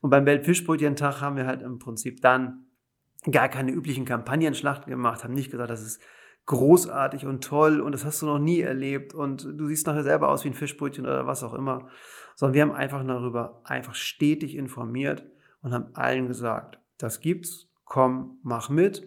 Und 0.00 0.10
beim 0.10 0.26
Weltfischbrötchen-Tag 0.26 1.20
haben 1.20 1.36
wir 1.36 1.46
halt 1.46 1.62
im 1.62 1.78
Prinzip 1.78 2.20
dann 2.20 2.66
gar 3.30 3.48
keine 3.48 3.72
üblichen 3.72 4.04
Kampagnenschlachten 4.04 4.90
gemacht, 4.90 5.22
haben 5.22 5.34
nicht 5.34 5.50
gesagt, 5.50 5.70
das 5.70 5.82
ist 5.82 6.00
großartig 6.46 7.24
und 7.26 7.44
toll 7.44 7.80
und 7.80 7.92
das 7.92 8.04
hast 8.04 8.22
du 8.22 8.26
noch 8.26 8.38
nie 8.38 8.60
erlebt 8.60 9.14
und 9.14 9.44
du 9.44 9.66
siehst 9.68 9.86
nachher 9.86 10.02
selber 10.02 10.28
aus 10.28 10.44
wie 10.44 10.48
ein 10.48 10.54
Fischbrötchen 10.54 11.06
oder 11.06 11.26
was 11.26 11.44
auch 11.44 11.54
immer, 11.54 11.88
sondern 12.34 12.54
wir 12.54 12.62
haben 12.62 12.72
einfach 12.72 13.06
darüber 13.06 13.60
einfach 13.64 13.94
stetig 13.94 14.56
informiert 14.56 15.24
und 15.62 15.72
haben 15.72 15.94
allen 15.94 16.26
gesagt, 16.26 16.80
das 16.98 17.20
gibt's, 17.20 17.71
komm, 17.92 18.38
mach 18.42 18.70
mit. 18.70 19.06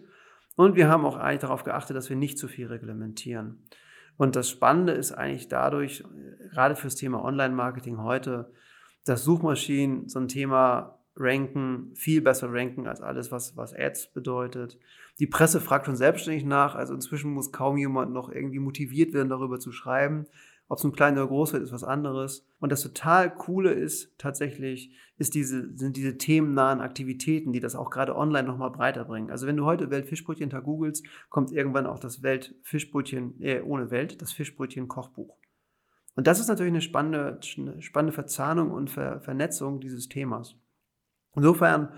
Und 0.54 0.76
wir 0.76 0.88
haben 0.88 1.04
auch 1.04 1.16
eigentlich 1.16 1.40
darauf 1.40 1.64
geachtet, 1.64 1.96
dass 1.96 2.08
wir 2.08 2.14
nicht 2.14 2.38
zu 2.38 2.46
viel 2.46 2.68
reglementieren. 2.68 3.64
Und 4.16 4.36
das 4.36 4.48
Spannende 4.48 4.92
ist 4.92 5.10
eigentlich 5.10 5.48
dadurch, 5.48 6.04
gerade 6.52 6.76
fürs 6.76 6.94
Thema 6.94 7.24
Online-Marketing 7.24 7.98
heute, 7.98 8.52
dass 9.04 9.24
Suchmaschinen 9.24 10.08
so 10.08 10.20
ein 10.20 10.28
Thema 10.28 11.00
ranken, 11.16 11.96
viel 11.96 12.20
besser 12.20 12.52
ranken 12.52 12.86
als 12.86 13.00
alles, 13.00 13.32
was, 13.32 13.56
was 13.56 13.74
Ads 13.74 14.12
bedeutet. 14.12 14.78
Die 15.18 15.26
Presse 15.26 15.60
fragt 15.60 15.86
schon 15.86 15.96
selbstständig 15.96 16.44
nach, 16.44 16.76
also 16.76 16.94
inzwischen 16.94 17.32
muss 17.32 17.50
kaum 17.50 17.76
jemand 17.78 18.12
noch 18.12 18.30
irgendwie 18.30 18.60
motiviert 18.60 19.12
werden, 19.12 19.30
darüber 19.30 19.58
zu 19.58 19.72
schreiben. 19.72 20.26
Ob 20.68 20.78
es 20.78 20.84
nun 20.84 20.92
klein 20.92 21.14
oder 21.14 21.28
groß 21.28 21.52
wird, 21.52 21.62
ist 21.62 21.72
was 21.72 21.84
anderes. 21.84 22.46
Und 22.58 22.72
das 22.72 22.82
total 22.82 23.32
Coole 23.32 23.72
ist 23.72 24.18
tatsächlich, 24.18 24.96
ist 25.16 25.34
diese, 25.34 25.76
sind 25.76 25.96
diese 25.96 26.18
themennahen 26.18 26.80
Aktivitäten, 26.80 27.52
die 27.52 27.60
das 27.60 27.76
auch 27.76 27.90
gerade 27.90 28.16
online 28.16 28.48
nochmal 28.48 28.70
breiter 28.70 29.04
bringen. 29.04 29.30
Also 29.30 29.46
wenn 29.46 29.56
du 29.56 29.64
heute 29.64 29.90
Weltfischbrötchen-Tag 29.90 30.64
googelst, 30.64 31.06
kommt 31.28 31.52
irgendwann 31.52 31.86
auch 31.86 32.00
das 32.00 32.22
Weltfischbrötchen, 32.22 33.40
äh, 33.40 33.60
ohne 33.60 33.90
Welt, 33.90 34.20
das 34.20 34.32
Fischbrötchen-Kochbuch. 34.32 35.36
Und 36.16 36.26
das 36.26 36.40
ist 36.40 36.48
natürlich 36.48 36.72
eine 36.72 36.80
spannende, 36.80 37.38
spannende 37.80 38.12
Verzahnung 38.12 38.70
und 38.70 38.90
Ver 38.90 39.20
Vernetzung 39.20 39.80
dieses 39.80 40.08
Themas. 40.08 40.56
Insofern 41.34 41.90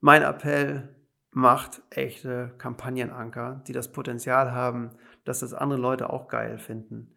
mein 0.00 0.22
Appell, 0.22 0.94
macht 1.34 1.82
echte 1.90 2.54
Kampagnenanker, 2.58 3.62
die 3.66 3.72
das 3.72 3.90
Potenzial 3.90 4.52
haben, 4.52 4.90
dass 5.24 5.40
das 5.40 5.52
andere 5.52 5.80
Leute 5.80 6.10
auch 6.10 6.28
geil 6.28 6.58
finden. 6.58 7.16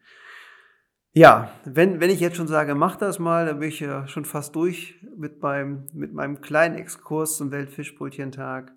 Ja, 1.17 1.49
wenn, 1.65 1.99
wenn 1.99 2.11
ich 2.11 2.19
jetzt 2.19 2.37
schon 2.37 2.47
sage, 2.47 2.75
mach 2.75 2.95
das 2.95 3.17
mal, 3.17 3.47
dann 3.47 3.57
bin 3.57 3.69
ich 3.69 3.79
ja 3.79 4.07
schon 4.07 4.23
fast 4.23 4.55
durch 4.55 5.03
mit 5.17 5.41
meinem, 5.41 5.87
mit 5.91 6.13
meinem 6.13 6.41
kleinen 6.41 6.77
Exkurs 6.77 7.37
zum 7.37 7.49
Weltfischbrötchentag. 7.49 8.71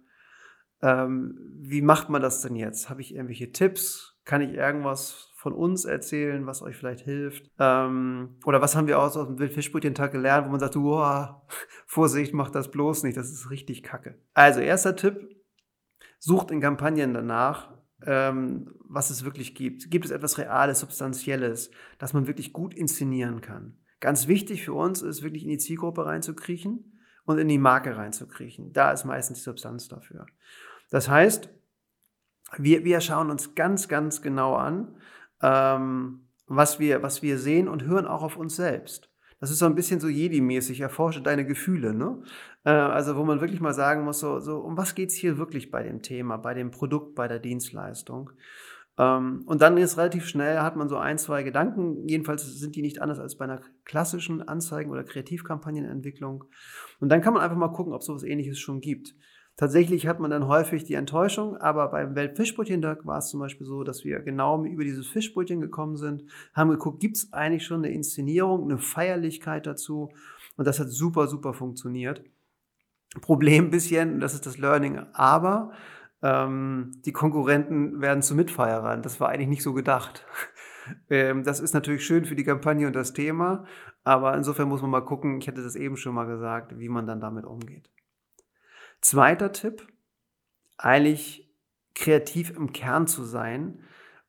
Ähm, 0.81 1.39
wie 1.61 1.83
macht 1.83 2.09
man 2.09 2.23
das 2.23 2.41
denn 2.41 2.57
jetzt? 2.57 2.89
Habe 2.89 3.03
ich 3.03 3.15
irgendwelche 3.15 3.53
Tipps? 3.53 4.17
Kann 4.25 4.41
ich 4.41 4.55
irgendwas 4.55 5.29
von 5.37 5.53
uns 5.53 5.85
erzählen, 5.85 6.47
was 6.47 6.63
euch 6.63 6.77
vielleicht 6.77 7.05
hilft? 7.05 7.51
Ähm, 7.59 8.39
oder 8.47 8.63
was 8.63 8.75
haben 8.75 8.87
wir 8.87 9.01
aus, 9.01 9.19
aus 9.19 9.27
dem 9.27 9.39
Weltfischbrötchentag 9.39 10.11
gelernt, 10.11 10.47
wo 10.47 10.51
man 10.51 10.61
sagt, 10.61 10.77
wow, 10.77 11.43
Vorsicht, 11.87 12.33
macht 12.33 12.55
das 12.55 12.71
bloß 12.71 13.03
nicht, 13.03 13.19
das 13.19 13.31
ist 13.31 13.51
richtig 13.51 13.83
kacke. 13.83 14.15
Also, 14.33 14.61
erster 14.61 14.97
Tipp, 14.97 15.29
sucht 16.19 16.51
in 16.51 16.63
Kampagnen 16.63 17.13
danach, 17.13 17.69
ähm, 18.07 18.75
was 18.85 19.11
es 19.11 19.25
wirklich 19.25 19.55
gibt. 19.55 19.91
Gibt 19.91 20.05
es 20.05 20.11
etwas 20.11 20.39
Reales, 20.39 20.81
Substanzielles, 20.81 21.71
das 21.99 22.13
man 22.13 22.27
wirklich 22.27 22.53
gut 22.53 22.75
inszenieren 22.75 23.41
kann? 23.41 23.77
Ganz 24.01 24.29
wichtig 24.29 24.65
für 24.65 24.73
uns 24.73 25.03
ist 25.03 25.23
wirklich 25.23 25.43
in 25.43 25.51
die 25.51 25.59
Zielgruppe 25.59 26.07
reinzukriechen 26.07 27.01
und 27.25 27.39
in 27.39 27.49
die 27.49 27.59
Marke 27.59 27.97
reinzukriechen. 27.97 28.73
Da 28.73 28.93
ist 28.93 29.05
meistens 29.05 29.39
die 29.39 29.45
Substanz 29.45 29.89
dafür. 29.89 30.27
Das 30.91 31.09
heißt, 31.09 31.51
wir, 32.57 32.85
wir 32.85 33.01
schauen 33.01 33.31
uns 33.31 33.55
ganz, 33.55 33.89
ganz 33.89 34.23
genau 34.23 34.55
an, 34.55 34.97
ähm, 35.43 36.29
was, 36.47 36.81
wir, 36.81 37.03
was 37.03 37.23
wir 37.23 37.39
sehen 37.39 37.69
und 37.69 37.85
hören 37.85 38.07
auch 38.07 38.23
auf 38.23 38.37
uns 38.37 38.57
selbst. 38.57 39.10
Das 39.41 39.51
ist 39.51 39.59
so 39.59 39.67
ein 39.67 39.75
bisschen 39.75 40.01
so 40.01 40.07
Jedi-mäßig, 40.07 40.81
erforsche 40.81 41.23
deine 41.23 41.47
Gefühle. 41.47 41.95
Ne? 41.95 42.23
Äh, 42.65 42.71
also 42.71 43.17
wo 43.17 43.25
man 43.25 43.41
wirklich 43.41 43.61
mal 43.61 43.73
sagen 43.73 44.05
muss, 44.05 44.21
so, 44.21 44.39
so 44.39 44.59
um 44.59 44.77
was 44.77 44.95
geht 44.95 45.09
es 45.09 45.15
hier 45.15 45.39
wirklich 45.39 45.71
bei 45.71 45.83
dem 45.83 46.03
Thema, 46.03 46.37
bei 46.37 46.55
dem 46.55 46.71
Produkt, 46.71 47.15
bei 47.15 47.27
der 47.27 47.39
Dienstleistung. 47.39 48.31
Ähm, 48.99 49.43
und 49.47 49.63
dann 49.63 49.79
ist 49.79 49.97
relativ 49.97 50.27
schnell, 50.27 50.59
hat 50.59 50.77
man 50.77 50.91
so 50.91 50.99
ein, 50.99 51.17
zwei 51.17 51.43
Gedanken. 51.43 52.07
Jedenfalls 52.07 52.45
sind 52.59 52.77
die 52.77 52.83
nicht 52.83 53.01
anders 53.01 53.19
als 53.19 53.37
bei 53.37 53.45
einer 53.45 53.63
klassischen 53.87 54.43
Anzeigen- 54.43 54.91
oder 54.91 55.05
Kreativkampagnenentwicklung. 55.05 56.45
Und 57.01 57.09
dann 57.09 57.23
kann 57.23 57.33
man 57.33 57.43
einfach 57.43 57.57
mal 57.57 57.73
gucken, 57.73 57.95
ob 57.95 58.03
es 58.03 58.07
sowas 58.07 58.25
ähnliches 58.25 58.59
schon 58.59 58.83
gibt. 58.83 59.15
Tatsächlich 59.61 60.07
hat 60.07 60.21
man 60.21 60.31
dann 60.31 60.49
häufig 60.49 60.85
die 60.85 60.95
Enttäuschung, 60.95 61.59
aber 61.59 61.89
beim 61.89 62.15
Weltfischbrötchen-Tag 62.15 63.05
war 63.05 63.19
es 63.19 63.29
zum 63.29 63.41
Beispiel 63.41 63.67
so, 63.67 63.85
dass 63.85 64.07
wir 64.07 64.21
genau 64.21 64.65
über 64.65 64.85
dieses 64.85 65.07
Fischbrötchen 65.07 65.61
gekommen 65.61 65.99
sind, 65.99 66.25
haben 66.55 66.71
geguckt, 66.71 66.99
gibt 66.99 67.19
es 67.19 67.35
eigentlich 67.35 67.67
schon 67.67 67.85
eine 67.85 67.93
Inszenierung, 67.93 68.65
eine 68.65 68.79
Feierlichkeit 68.79 69.67
dazu 69.67 70.15
und 70.57 70.67
das 70.67 70.81
hat 70.81 70.89
super, 70.89 71.27
super 71.27 71.53
funktioniert. 71.53 72.25
Problem 73.21 73.67
ein 73.67 73.71
bisschen, 73.71 74.19
das 74.19 74.33
ist 74.33 74.47
das 74.47 74.57
Learning, 74.57 74.99
aber 75.13 75.73
ähm, 76.23 76.93
die 77.05 77.13
Konkurrenten 77.13 78.01
werden 78.01 78.23
zu 78.23 78.35
Mitfeierern. 78.35 79.03
Das 79.03 79.21
war 79.21 79.29
eigentlich 79.29 79.49
nicht 79.49 79.63
so 79.63 79.75
gedacht. 79.75 80.25
ähm, 81.11 81.45
das 81.45 81.61
ist 81.61 81.75
natürlich 81.75 82.07
schön 82.07 82.25
für 82.25 82.35
die 82.35 82.45
Kampagne 82.45 82.87
und 82.87 82.97
das 82.97 83.13
Thema, 83.13 83.67
aber 84.05 84.35
insofern 84.39 84.71
muss 84.71 84.81
man 84.81 84.91
mal 84.91 85.05
gucken, 85.05 85.37
ich 85.37 85.49
hatte 85.49 85.63
das 85.63 85.77
eben 85.77 85.99
schon 85.99 86.15
mal 86.15 86.25
gesagt, 86.25 86.79
wie 86.79 86.89
man 86.89 87.07
dann 87.07 87.21
damit 87.21 87.45
umgeht. 87.45 87.91
Zweiter 89.01 89.53
Tipp, 89.53 89.87
eigentlich 90.77 91.51
kreativ 91.95 92.51
im 92.51 92.73
Kern 92.73 93.07
zu 93.07 93.25
sein 93.25 93.81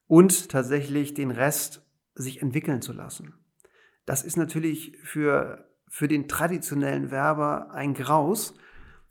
und 0.07 0.49
tatsächlich 0.49 1.13
den 1.13 1.31
Rest 1.31 1.85
sich 2.15 2.41
entwickeln 2.41 2.81
zu 2.81 2.93
lassen. 2.93 3.33
Das 4.05 4.23
ist 4.23 4.37
natürlich 4.37 4.97
für, 5.03 5.69
für 5.87 6.07
den 6.07 6.27
traditionellen 6.27 7.11
Werber 7.11 7.71
ein 7.71 7.93
Graus. 7.93 8.55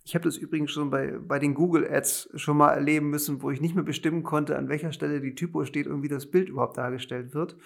Ich 0.05 0.15
habe 0.15 0.25
das 0.25 0.37
übrigens 0.37 0.71
schon 0.73 0.91
bei, 0.91 1.19
bei 1.19 1.39
den 1.39 1.55
Google 1.55 1.89
Ads 1.91 2.31
schon 2.35 2.57
mal 2.57 2.73
erleben 2.73 3.11
müssen, 3.11 3.43
wo 3.43 3.51
ich 3.51 3.61
nicht 3.61 3.75
mehr 3.75 3.85
bestimmen 3.85 4.23
konnte, 4.23 4.57
an 4.57 4.69
welcher 4.69 4.93
Stelle 4.93 5.21
die 5.21 5.35
Typo 5.35 5.65
steht 5.65 5.87
und 5.87 6.03
wie 6.03 6.09
das 6.09 6.31
Bild 6.31 6.49
überhaupt 6.49 6.77
dargestellt 6.77 7.35
wird. 7.35 7.57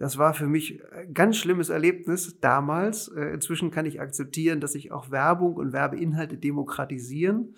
Das 0.00 0.16
war 0.16 0.32
für 0.32 0.46
mich 0.46 0.82
ein 0.92 1.12
ganz 1.12 1.36
schlimmes 1.36 1.68
Erlebnis 1.68 2.40
damals. 2.40 3.08
Äh, 3.08 3.34
inzwischen 3.34 3.70
kann 3.70 3.84
ich 3.84 4.00
akzeptieren, 4.00 4.58
dass 4.58 4.72
sich 4.72 4.92
auch 4.92 5.10
Werbung 5.10 5.56
und 5.56 5.74
Werbeinhalte 5.74 6.38
demokratisieren. 6.38 7.54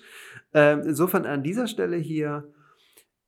Ähm, 0.52 0.82
insofern 0.84 1.24
an 1.24 1.44
dieser 1.44 1.68
Stelle 1.68 1.96
hier, 1.96 2.52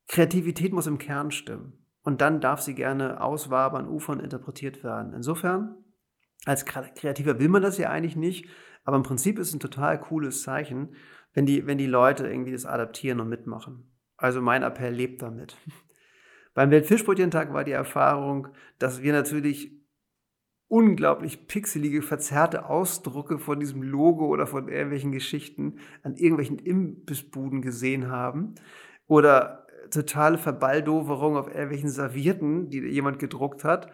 Kreativität 0.08 0.72
muss 0.72 0.88
im 0.88 0.98
Kern 0.98 1.30
stimmen. 1.30 1.74
Und 2.02 2.22
dann 2.22 2.40
darf 2.40 2.60
sie 2.60 2.74
gerne 2.74 3.20
auswabern, 3.20 3.88
ufern, 3.88 4.18
interpretiert 4.18 4.82
werden. 4.82 5.14
Insofern, 5.14 5.76
als 6.44 6.64
Kreativer 6.64 7.38
will 7.38 7.48
man 7.48 7.62
das 7.62 7.78
ja 7.78 7.90
eigentlich 7.90 8.16
nicht, 8.16 8.48
aber 8.82 8.96
im 8.96 9.04
Prinzip 9.04 9.38
ist 9.38 9.48
es 9.48 9.54
ein 9.54 9.60
total 9.60 10.00
cooles 10.00 10.42
Zeichen, 10.42 10.96
wenn 11.34 11.46
die, 11.46 11.68
wenn 11.68 11.78
die 11.78 11.86
Leute 11.86 12.26
irgendwie 12.26 12.52
das 12.52 12.66
adaptieren 12.66 13.20
und 13.20 13.28
mitmachen. 13.28 13.92
Also 14.16 14.42
mein 14.42 14.64
Appell 14.64 14.92
lebt 14.92 15.22
damit. 15.22 15.56
Beim 16.54 16.70
Weltfischbrötchentag 16.70 17.52
war 17.52 17.64
die 17.64 17.72
Erfahrung, 17.72 18.48
dass 18.78 19.02
wir 19.02 19.12
natürlich 19.12 19.72
unglaublich 20.68 21.46
pixelige, 21.46 22.00
verzerrte 22.00 22.68
Ausdrucke 22.68 23.38
von 23.38 23.60
diesem 23.60 23.82
Logo 23.82 24.26
oder 24.26 24.46
von 24.46 24.68
irgendwelchen 24.68 25.12
Geschichten 25.12 25.78
an 26.02 26.16
irgendwelchen 26.16 26.58
Imbissbuden 26.58 27.60
gesehen 27.60 28.10
haben 28.10 28.54
oder 29.06 29.66
totale 29.90 30.38
Verbaldoverung 30.38 31.36
auf 31.36 31.48
irgendwelchen 31.48 31.90
Servierten, 31.90 32.70
die 32.70 32.80
jemand 32.80 33.18
gedruckt 33.18 33.64
hat. 33.64 33.90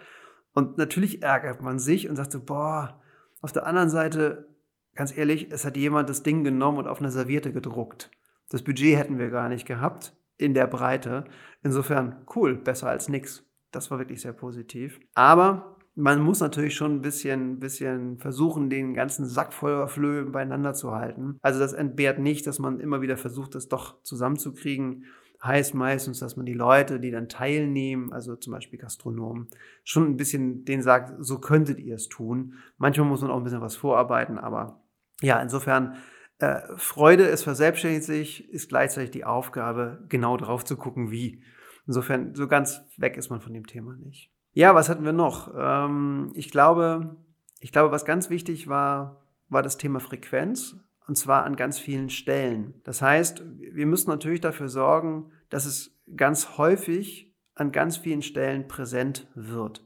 Und 0.53 0.79
natürlich 0.79 1.23
ärgert 1.23 1.63
man 1.63 1.79
sich 1.79 2.09
und 2.09 2.17
sagt 2.17 2.33
so, 2.33 2.45
boah, 2.45 3.03
auf 3.41 3.53
der 3.53 3.67
anderen 3.67 3.91
Seite 3.91 4.49
ganz 4.95 5.17
ehrlich, 5.17 5.49
es 5.51 5.65
hat 5.65 5.77
jemand 5.77 6.09
das 6.09 6.23
Ding 6.23 6.45
genommen 6.45 6.79
und 6.79 6.87
auf 6.87 7.01
eine 7.01 7.11
Serviette 7.11 7.53
gedruckt. 7.53 8.11
Das 8.51 8.63
Budget 8.63 8.97
hätten 8.97 9.19
wir 9.19 9.31
gar 9.31 9.49
nicht 9.49 9.67
gehabt 9.67 10.15
in 10.41 10.55
der 10.55 10.67
Breite. 10.67 11.25
Insofern 11.63 12.25
cool, 12.35 12.57
besser 12.57 12.89
als 12.89 13.09
nix. 13.09 13.45
Das 13.71 13.91
war 13.91 13.99
wirklich 13.99 14.21
sehr 14.21 14.33
positiv. 14.33 14.99
Aber 15.15 15.77
man 15.95 16.21
muss 16.21 16.41
natürlich 16.41 16.75
schon 16.75 16.97
ein 16.97 17.01
bisschen, 17.03 17.59
bisschen 17.59 18.19
versuchen, 18.19 18.71
den 18.71 18.95
ganzen 18.95 19.27
Sack 19.27 19.53
voller 19.53 19.89
Flöhe 19.89 20.25
beieinander 20.25 20.73
zu 20.73 20.93
halten. 20.93 21.39
Also 21.43 21.61
das 21.61 21.73
entbehrt 21.73 22.19
nicht, 22.19 22.47
dass 22.47 22.59
man 22.59 22.81
immer 22.81 23.03
wieder 23.03 23.17
versucht, 23.17 23.55
das 23.55 23.69
doch 23.69 24.03
zusammenzukriegen. 24.03 25.05
Heißt 25.43 25.75
meistens, 25.75 26.19
dass 26.19 26.37
man 26.37 26.45
die 26.45 26.55
Leute, 26.55 27.01
die 27.01 27.11
dann 27.11 27.29
teilnehmen, 27.29 28.13
also 28.13 28.37
zum 28.37 28.53
Beispiel 28.53 28.79
Gastronomen, 28.79 29.49
schon 29.85 30.05
ein 30.05 30.17
bisschen 30.17 30.65
denen 30.67 30.83
sagt, 30.83 31.15
so 31.25 31.39
könntet 31.39 31.81
ihr 31.81 31.95
es 31.95 32.09
tun. 32.09 32.55
Manchmal 32.77 33.09
muss 33.09 33.23
man 33.23 33.31
auch 33.31 33.39
ein 33.39 33.45
bisschen 33.45 33.63
was 33.63 33.77
vorarbeiten, 33.77 34.39
aber 34.39 34.83
ja, 35.23 35.41
insofern 35.41 35.97
äh, 36.41 36.63
Freude, 36.77 37.29
es 37.29 37.43
verselbstständigt 37.43 38.05
sich, 38.05 38.49
ist 38.51 38.69
gleichzeitig 38.69 39.11
die 39.11 39.25
Aufgabe, 39.25 40.05
genau 40.09 40.37
drauf 40.37 40.65
zu 40.65 40.77
gucken, 40.77 41.11
wie. 41.11 41.43
Insofern, 41.87 42.35
so 42.35 42.49
ganz 42.49 42.83
weg 42.97 43.17
ist 43.17 43.31
man 43.31 43.41
von 43.41 43.53
dem 43.53 43.67
Thema 43.67 43.97
nicht. 43.97 44.31
Ja, 44.53 44.75
was 44.75 44.89
hatten 44.89 45.05
wir 45.05 45.13
noch? 45.13 45.53
Ähm, 45.57 46.33
ich 46.35 46.51
glaube, 46.51 47.17
ich 47.61 47.73
glaube, 47.73 47.93
was 47.93 48.05
ganz 48.05 48.31
wichtig 48.31 48.69
war, 48.69 49.23
war 49.49 49.63
das 49.63 49.77
Thema 49.77 50.01
Frequenz. 50.01 50.77
Und 51.07 51.17
zwar 51.17 51.45
an 51.45 51.57
ganz 51.57 51.79
vielen 51.79 52.09
Stellen. 52.09 52.81
Das 52.85 53.03
heißt, 53.03 53.43
wir 53.73 53.87
müssen 53.87 54.11
natürlich 54.11 54.41
dafür 54.41 54.69
sorgen, 54.69 55.33
dass 55.49 55.67
es 55.67 55.99
ganz 56.17 56.57
häufig 56.57 57.35
an 57.55 57.73
ganz 57.73 57.97
vielen 57.97 58.23
Stellen 58.23 58.69
präsent 58.69 59.29
wird. 59.35 59.85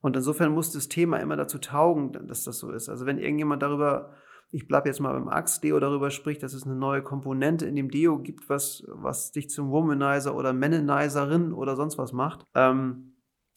Und 0.00 0.16
insofern 0.16 0.52
muss 0.52 0.72
das 0.72 0.88
Thema 0.88 1.18
immer 1.18 1.36
dazu 1.36 1.58
taugen, 1.58 2.12
dass 2.26 2.44
das 2.44 2.58
so 2.58 2.72
ist. 2.72 2.88
Also 2.88 3.06
wenn 3.06 3.18
irgendjemand 3.18 3.62
darüber 3.62 4.14
ich 4.52 4.68
bleibe 4.68 4.88
jetzt 4.88 5.00
mal 5.00 5.14
beim 5.14 5.28
Axe-Deo 5.28 5.80
darüber 5.80 6.10
spricht, 6.10 6.42
dass 6.42 6.52
es 6.52 6.64
eine 6.64 6.76
neue 6.76 7.02
Komponente 7.02 7.64
in 7.64 7.74
dem 7.74 7.90
Deo 7.90 8.18
gibt, 8.18 8.50
was, 8.50 8.84
was 8.86 9.32
dich 9.32 9.48
zum 9.48 9.70
Womanizer 9.70 10.36
oder 10.36 10.52
Menenizerin 10.52 11.54
oder 11.54 11.74
sonst 11.74 11.96
was 11.96 12.12
macht. 12.12 12.44
Ähm, 12.54 13.14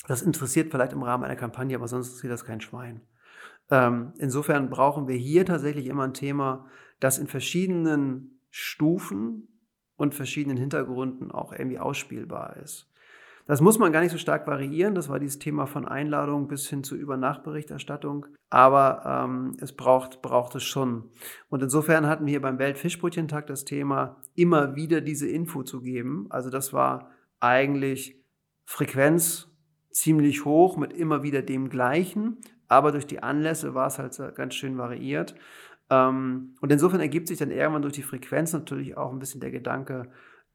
das 0.08 0.22
interessiert 0.22 0.72
vielleicht 0.72 0.94
im 0.94 1.04
Rahmen 1.04 1.26
einer 1.26 1.36
Kampagne, 1.36 1.76
aber 1.76 1.90
sonst 1.90 2.08
interessiert 2.08 2.32
das 2.32 2.46
kein 2.46 2.62
Schwein. 2.62 3.02
Ähm, 3.70 4.14
insofern 4.20 4.70
brauchen 4.70 5.08
wir 5.10 5.18
hier 5.18 5.46
tatsächlich 5.46 5.88
immer 5.88 6.04
ein 6.04 6.14
Thema, 6.14 6.66
das 7.02 7.18
in 7.18 7.28
verschiedenen 7.28 8.40
Stufen 8.50 9.50
und 9.98 10.16
verschiedenen 10.16 10.58
Hintergründen 10.58 11.30
auch 11.32 11.52
irgendwie 11.52 11.80
ausspielbar 11.80 12.56
ist. 12.58 12.90
Das 13.48 13.62
muss 13.62 13.78
man 13.78 13.92
gar 13.92 14.02
nicht 14.02 14.12
so 14.12 14.18
stark 14.18 14.48
variieren. 14.48 14.96
Das 14.96 15.08
war 15.08 15.20
dieses 15.20 15.38
Thema 15.38 15.68
von 15.68 15.88
Einladung 15.88 16.48
bis 16.48 16.68
hin 16.68 16.84
zu 16.84 16.96
Übernachtberichterstattung. 16.96 18.26
Aber 18.50 19.04
ähm, 19.06 19.56
es 19.60 19.76
braucht, 19.76 20.24
braucht 20.24 20.56
es 20.56 20.64
schon. 20.64 21.12
Und 21.50 21.62
insofern 21.62 22.08
hatten 22.08 22.26
wir 22.26 22.42
beim 22.42 22.58
Weltfischbrötchentag 22.58 23.46
das 23.46 23.64
Thema, 23.64 24.18
immer 24.34 24.76
wieder 24.76 25.00
diese 25.00 25.30
Info 25.30 25.62
zu 25.62 25.82
geben. 25.82 26.26
Also 26.30 26.50
das 26.50 26.74
war 26.74 27.12
eigentlich 27.40 28.20
Frequenz 28.66 29.48
ziemlich 29.92 30.44
hoch 30.44 30.76
mit 30.78 30.92
immer 30.92 31.22
wieder 31.22 31.44
dem 31.44 31.70
gleichen. 31.70 32.38
Aber 32.68 32.92
durch 32.92 33.06
die 33.06 33.22
Anlässe 33.22 33.76
war 33.76 33.88
es 33.88 34.00
halt 34.00 34.36
ganz 34.36 34.56
schön 34.56 34.80
variiert. 34.80 35.36
Ähm, 35.92 36.56
und 36.62 36.72
insofern 36.72 37.00
ergibt 37.00 37.28
sich 37.28 37.38
dann 37.38 37.52
irgendwann 37.52 37.84
durch 37.84 37.94
die 37.94 38.02
Frequenz 38.02 38.54
natürlich 38.54 38.98
auch 38.98 39.12
ein 39.12 39.20
bisschen 39.20 39.42
der 39.42 39.52
Gedanke, 39.52 40.10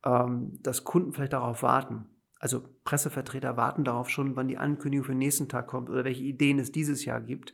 ähm, 0.04 0.58
dass 0.60 0.82
Kunden 0.82 1.12
vielleicht 1.12 1.34
darauf 1.34 1.62
warten. 1.62 2.06
Also 2.40 2.62
Pressevertreter 2.84 3.56
warten 3.56 3.84
darauf 3.84 4.08
schon, 4.08 4.34
wann 4.34 4.48
die 4.48 4.56
Ankündigung 4.58 5.04
für 5.04 5.12
den 5.12 5.18
nächsten 5.18 5.48
Tag 5.48 5.68
kommt 5.68 5.90
oder 5.90 6.04
welche 6.04 6.24
Ideen 6.24 6.58
es 6.58 6.72
dieses 6.72 7.04
Jahr 7.04 7.20
gibt. 7.20 7.52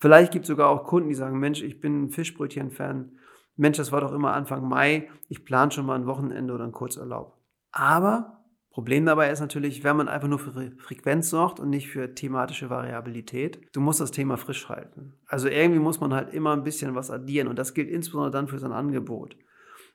Vielleicht 0.00 0.32
gibt 0.32 0.46
es 0.46 0.48
sogar 0.48 0.70
auch 0.70 0.84
Kunden, 0.84 1.10
die 1.10 1.14
sagen, 1.14 1.38
Mensch, 1.38 1.62
ich 1.62 1.80
bin 1.80 2.04
ein 2.04 2.10
Fischbrötchen-Fan. 2.10 3.12
Mensch, 3.56 3.76
das 3.76 3.92
war 3.92 4.00
doch 4.00 4.12
immer 4.12 4.32
Anfang 4.32 4.66
Mai. 4.66 5.10
Ich 5.28 5.44
plane 5.44 5.70
schon 5.70 5.86
mal 5.86 5.96
ein 5.96 6.06
Wochenende 6.06 6.54
oder 6.54 6.64
einen 6.64 6.72
Kurzurlaub. 6.72 7.36
Aber 7.70 8.42
Problem 8.70 9.04
dabei 9.04 9.30
ist 9.30 9.40
natürlich, 9.40 9.84
wenn 9.84 9.98
man 9.98 10.08
einfach 10.08 10.28
nur 10.28 10.38
für 10.38 10.72
Frequenz 10.78 11.28
sorgt 11.28 11.60
und 11.60 11.68
nicht 11.68 11.90
für 11.90 12.14
thematische 12.14 12.70
Variabilität, 12.70 13.60
du 13.74 13.82
musst 13.82 14.00
das 14.00 14.12
Thema 14.12 14.38
frisch 14.38 14.66
halten. 14.70 15.12
Also 15.26 15.48
irgendwie 15.48 15.78
muss 15.78 16.00
man 16.00 16.14
halt 16.14 16.32
immer 16.32 16.54
ein 16.54 16.64
bisschen 16.64 16.94
was 16.94 17.10
addieren 17.10 17.48
und 17.48 17.58
das 17.58 17.74
gilt 17.74 17.90
insbesondere 17.90 18.30
dann 18.30 18.48
für 18.48 18.58
sein 18.58 18.72
Angebot. 18.72 19.36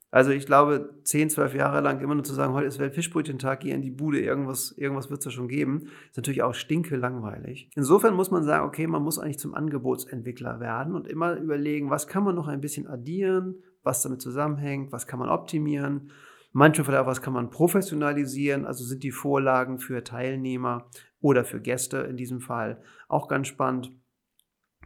Also 0.10 0.32
ich 0.32 0.46
glaube, 0.46 1.02
10, 1.04 1.30
12 1.30 1.56
Jahre 1.56 1.82
lang 1.82 2.00
immer 2.00 2.16
nur 2.16 2.24
zu 2.24 2.34
sagen, 2.34 2.54
heute 2.54 2.68
ist 2.68 2.80
Weltfischbrötchentag, 2.80 3.60
geh 3.60 3.72
in 3.72 3.82
die 3.82 3.92
Bude, 3.92 4.22
irgendwas, 4.22 4.72
irgendwas 4.78 5.10
wird 5.10 5.20
es 5.20 5.26
ja 5.26 5.32
schon 5.32 5.50
geben, 5.50 5.90
ist 6.10 6.16
natürlich 6.16 6.44
auch 6.44 6.54
stinke 6.54 6.96
langweilig. 6.96 7.70
Insofern 7.76 8.16
muss 8.16 8.32
man 8.32 8.44
sagen, 8.44 8.66
okay, 8.66 8.88
man 8.88 9.04
muss 9.04 9.20
eigentlich 9.20 9.40
zum 9.40 9.54
Angebotsentwickler 9.54 10.62
werden 10.62 10.96
und 10.96 11.08
immer 11.08 11.36
überlegen, 11.36 11.90
was 11.90 12.08
kann 12.08 12.24
man 12.24 12.36
noch 12.36 12.48
ein 12.48 12.62
bisschen 12.62 12.88
addieren, 12.88 13.56
was 13.84 14.02
damit 14.02 14.22
zusammenhängt, 14.22 14.94
was 14.94 15.08
kann 15.08 15.20
man 15.20 15.30
optimieren. 15.30 16.12
Manchmal 16.54 16.86
vielleicht 16.86 17.04
auch, 17.04 17.08
was 17.08 17.22
kann 17.22 17.34
man 17.34 17.50
professionalisieren, 17.50 18.66
also 18.66 18.86
sind 18.86 19.04
die 19.04 19.12
Vorlagen 19.12 19.78
für 19.78 20.06
Teilnehmer 20.06 20.90
oder 21.20 21.44
für 21.44 21.60
Gäste 21.60 21.98
in 21.98 22.16
diesem 22.16 22.40
Fall 22.40 22.82
auch 23.10 23.28
ganz 23.28 23.48
spannend. 23.48 23.92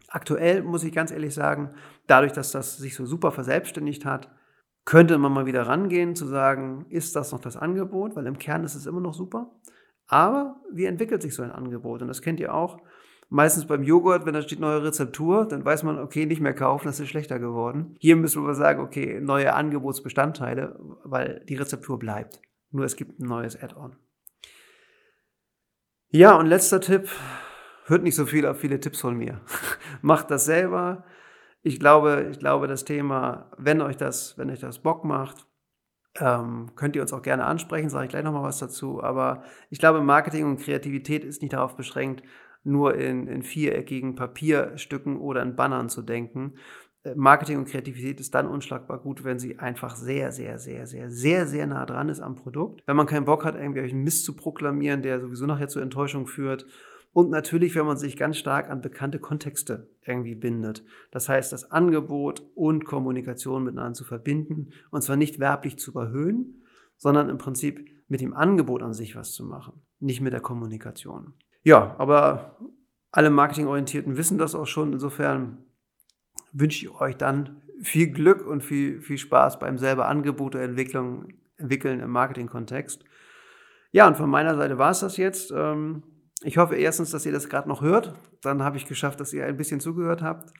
Aktuell 0.08 0.64
muss 0.64 0.82
ich 0.82 0.92
ganz 0.92 1.12
ehrlich 1.12 1.32
sagen, 1.32 1.70
dadurch, 2.08 2.32
dass 2.32 2.50
das 2.50 2.76
sich 2.76 2.96
so 2.96 3.06
super 3.06 3.30
verselbstständigt 3.30 4.04
hat, 4.04 4.28
könnte 4.84 5.18
man 5.18 5.32
mal 5.32 5.46
wieder 5.46 5.66
rangehen, 5.66 6.16
zu 6.16 6.26
sagen, 6.26 6.86
ist 6.88 7.14
das 7.16 7.32
noch 7.32 7.40
das 7.40 7.56
Angebot? 7.56 8.16
Weil 8.16 8.26
im 8.26 8.38
Kern 8.38 8.64
ist 8.64 8.74
es 8.74 8.86
immer 8.86 9.00
noch 9.00 9.14
super. 9.14 9.50
Aber 10.06 10.60
wie 10.72 10.86
entwickelt 10.86 11.22
sich 11.22 11.34
so 11.34 11.42
ein 11.42 11.52
Angebot? 11.52 12.02
Und 12.02 12.08
das 12.08 12.22
kennt 12.22 12.40
ihr 12.40 12.52
auch. 12.54 12.78
Meistens 13.28 13.66
beim 13.66 13.82
Joghurt, 13.82 14.26
wenn 14.26 14.34
da 14.34 14.42
steht 14.42 14.60
neue 14.60 14.82
Rezeptur, 14.82 15.48
dann 15.48 15.64
weiß 15.64 15.84
man, 15.84 15.98
okay, 15.98 16.26
nicht 16.26 16.42
mehr 16.42 16.54
kaufen, 16.54 16.86
das 16.86 17.00
ist 17.00 17.08
schlechter 17.08 17.38
geworden. 17.38 17.96
Hier 17.98 18.14
müssen 18.16 18.42
wir 18.42 18.44
aber 18.44 18.54
sagen, 18.54 18.82
okay, 18.82 19.20
neue 19.22 19.54
Angebotsbestandteile, 19.54 20.78
weil 21.04 21.42
die 21.48 21.54
Rezeptur 21.54 21.98
bleibt. 21.98 22.42
Nur 22.72 22.84
es 22.84 22.94
gibt 22.94 23.20
ein 23.20 23.28
neues 23.28 23.58
Add-on. 23.58 23.96
Ja, 26.10 26.34
und 26.34 26.44
letzter 26.44 26.82
Tipp, 26.82 27.08
hört 27.86 28.02
nicht 28.02 28.16
so 28.16 28.26
viel 28.26 28.44
auf 28.44 28.58
viele 28.58 28.80
Tipps 28.80 29.00
von 29.00 29.16
mir. 29.16 29.40
Macht 30.02 30.30
das 30.30 30.44
selber, 30.44 31.04
ich 31.62 31.78
glaube, 31.78 32.28
ich 32.30 32.38
glaube, 32.38 32.66
das 32.66 32.84
Thema, 32.84 33.50
wenn 33.56 33.80
euch 33.80 33.96
das, 33.96 34.36
wenn 34.36 34.50
euch 34.50 34.60
das 34.60 34.80
Bock 34.80 35.04
macht, 35.04 35.46
ähm, 36.20 36.72
könnt 36.76 36.96
ihr 36.96 37.02
uns 37.02 37.12
auch 37.12 37.22
gerne 37.22 37.44
ansprechen, 37.44 37.88
sage 37.88 38.04
ich 38.04 38.10
gleich 38.10 38.24
nochmal 38.24 38.42
was 38.42 38.58
dazu. 38.58 39.02
Aber 39.02 39.44
ich 39.70 39.78
glaube, 39.78 40.02
Marketing 40.02 40.44
und 40.44 40.60
Kreativität 40.60 41.24
ist 41.24 41.40
nicht 41.40 41.54
darauf 41.54 41.76
beschränkt, 41.76 42.22
nur 42.64 42.94
in, 42.96 43.28
in 43.28 43.42
viereckigen 43.42 44.14
Papierstücken 44.14 45.18
oder 45.18 45.42
in 45.42 45.56
Bannern 45.56 45.88
zu 45.88 46.02
denken. 46.02 46.54
Äh, 47.04 47.14
Marketing 47.14 47.58
und 47.58 47.68
Kreativität 47.68 48.20
ist 48.20 48.34
dann 48.34 48.48
unschlagbar 48.48 48.98
gut, 48.98 49.24
wenn 49.24 49.38
sie 49.38 49.58
einfach 49.58 49.96
sehr, 49.96 50.32
sehr, 50.32 50.58
sehr, 50.58 50.86
sehr, 50.86 51.10
sehr, 51.10 51.46
sehr 51.46 51.66
nah 51.66 51.86
dran 51.86 52.08
ist 52.08 52.20
am 52.20 52.36
Produkt. 52.36 52.82
Wenn 52.86 52.96
man 52.96 53.06
keinen 53.06 53.24
Bock 53.24 53.44
hat, 53.44 53.54
irgendwie 53.54 53.80
einen 53.80 54.02
Mist 54.02 54.24
zu 54.24 54.34
proklamieren, 54.36 55.02
der 55.02 55.20
sowieso 55.20 55.46
nachher 55.46 55.68
zur 55.68 55.82
Enttäuschung 55.82 56.26
führt 56.26 56.66
und 57.12 57.30
natürlich, 57.30 57.74
wenn 57.74 57.86
man 57.86 57.98
sich 57.98 58.16
ganz 58.16 58.38
stark 58.38 58.70
an 58.70 58.80
bekannte 58.80 59.18
Kontexte 59.18 59.90
irgendwie 60.06 60.34
bindet. 60.34 60.84
Das 61.10 61.28
heißt, 61.28 61.52
das 61.52 61.70
Angebot 61.70 62.42
und 62.54 62.84
Kommunikation 62.84 63.64
miteinander 63.64 63.94
zu 63.94 64.04
verbinden 64.04 64.70
und 64.90 65.02
zwar 65.02 65.16
nicht 65.16 65.38
werblich 65.38 65.78
zu 65.78 65.90
überhöhen, 65.90 66.62
sondern 66.96 67.28
im 67.28 67.38
Prinzip 67.38 67.86
mit 68.08 68.20
dem 68.20 68.34
Angebot 68.34 68.82
an 68.82 68.94
sich 68.94 69.14
was 69.14 69.32
zu 69.32 69.44
machen, 69.44 69.82
nicht 70.00 70.20
mit 70.20 70.32
der 70.32 70.40
Kommunikation. 70.40 71.34
Ja, 71.62 71.94
aber 71.98 72.58
alle 73.10 73.30
Marketingorientierten 73.30 74.16
wissen 74.16 74.38
das 74.38 74.54
auch 74.54 74.66
schon. 74.66 74.92
Insofern 74.92 75.58
wünsche 76.52 76.86
ich 76.86 76.92
euch 76.92 77.16
dann 77.16 77.62
viel 77.82 78.10
Glück 78.10 78.46
und 78.46 78.62
viel, 78.62 79.00
viel 79.00 79.18
Spaß 79.18 79.58
beim 79.58 79.78
selber 79.78 80.08
Angebot 80.08 80.54
oder 80.54 80.64
Entwicklung, 80.64 81.28
entwickeln 81.56 82.00
im 82.00 82.10
Marketingkontext. 82.10 83.04
Ja, 83.90 84.06
und 84.08 84.16
von 84.16 84.30
meiner 84.30 84.56
Seite 84.56 84.78
war 84.78 84.90
es 84.90 85.00
das 85.00 85.18
jetzt. 85.18 85.52
Ähm, 85.54 86.02
ich 86.44 86.58
hoffe 86.58 86.76
erstens, 86.76 87.10
dass 87.10 87.26
ihr 87.26 87.32
das 87.32 87.48
gerade 87.48 87.68
noch 87.68 87.82
hört. 87.82 88.14
Dann 88.42 88.62
habe 88.62 88.76
ich 88.76 88.86
geschafft, 88.86 89.20
dass 89.20 89.32
ihr 89.32 89.46
ein 89.46 89.56
bisschen 89.56 89.80
zugehört 89.80 90.22
habt. 90.22 90.52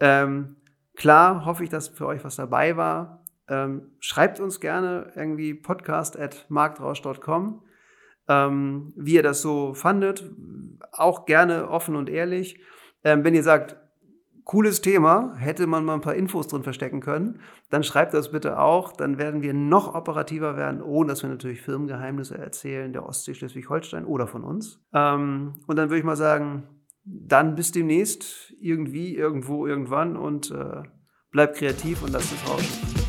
Ähm, 0.00 0.56
klar 0.94 1.44
hoffe 1.44 1.64
ich, 1.64 1.70
dass 1.70 1.88
für 1.88 2.06
euch 2.06 2.24
was 2.24 2.36
dabei 2.36 2.76
war. 2.76 3.24
Ähm, 3.48 3.92
schreibt 4.00 4.40
uns 4.40 4.60
gerne 4.60 5.12
irgendwie 5.14 5.54
podcast 5.54 6.18
at 6.18 6.46
marktrausch.com, 6.48 7.62
ähm, 8.28 8.92
wie 8.96 9.14
ihr 9.14 9.22
das 9.22 9.42
so 9.42 9.74
fandet. 9.74 10.24
Auch 10.92 11.26
gerne 11.26 11.68
offen 11.68 11.96
und 11.96 12.08
ehrlich. 12.08 12.60
Ähm, 13.02 13.24
wenn 13.24 13.34
ihr 13.34 13.42
sagt, 13.42 13.76
cooles 14.44 14.80
Thema, 14.80 15.34
hätte 15.36 15.66
man 15.66 15.84
mal 15.84 15.94
ein 15.94 16.00
paar 16.00 16.14
Infos 16.14 16.48
drin 16.48 16.62
verstecken 16.62 17.00
können, 17.00 17.40
dann 17.70 17.82
schreibt 17.82 18.14
das 18.14 18.30
bitte 18.30 18.58
auch, 18.58 18.92
dann 18.92 19.18
werden 19.18 19.42
wir 19.42 19.54
noch 19.54 19.94
operativer 19.94 20.56
werden, 20.56 20.82
ohne 20.82 21.08
dass 21.08 21.22
wir 21.22 21.30
natürlich 21.30 21.62
Firmengeheimnisse 21.62 22.36
erzählen, 22.36 22.92
der 22.92 23.06
Ostsee 23.06 23.34
Schleswig-Holstein 23.34 24.04
oder 24.04 24.26
von 24.26 24.44
uns. 24.44 24.84
Ähm, 24.92 25.54
und 25.66 25.76
dann 25.76 25.88
würde 25.88 25.98
ich 25.98 26.04
mal 26.04 26.16
sagen, 26.16 26.64
dann 27.04 27.54
bis 27.54 27.72
demnächst, 27.72 28.52
irgendwie, 28.60 29.14
irgendwo, 29.14 29.66
irgendwann 29.66 30.16
und 30.16 30.50
äh, 30.50 30.82
bleibt 31.30 31.56
kreativ 31.56 32.02
und 32.02 32.12
lasst 32.12 32.32
es 32.32 32.50
raus. 32.50 33.03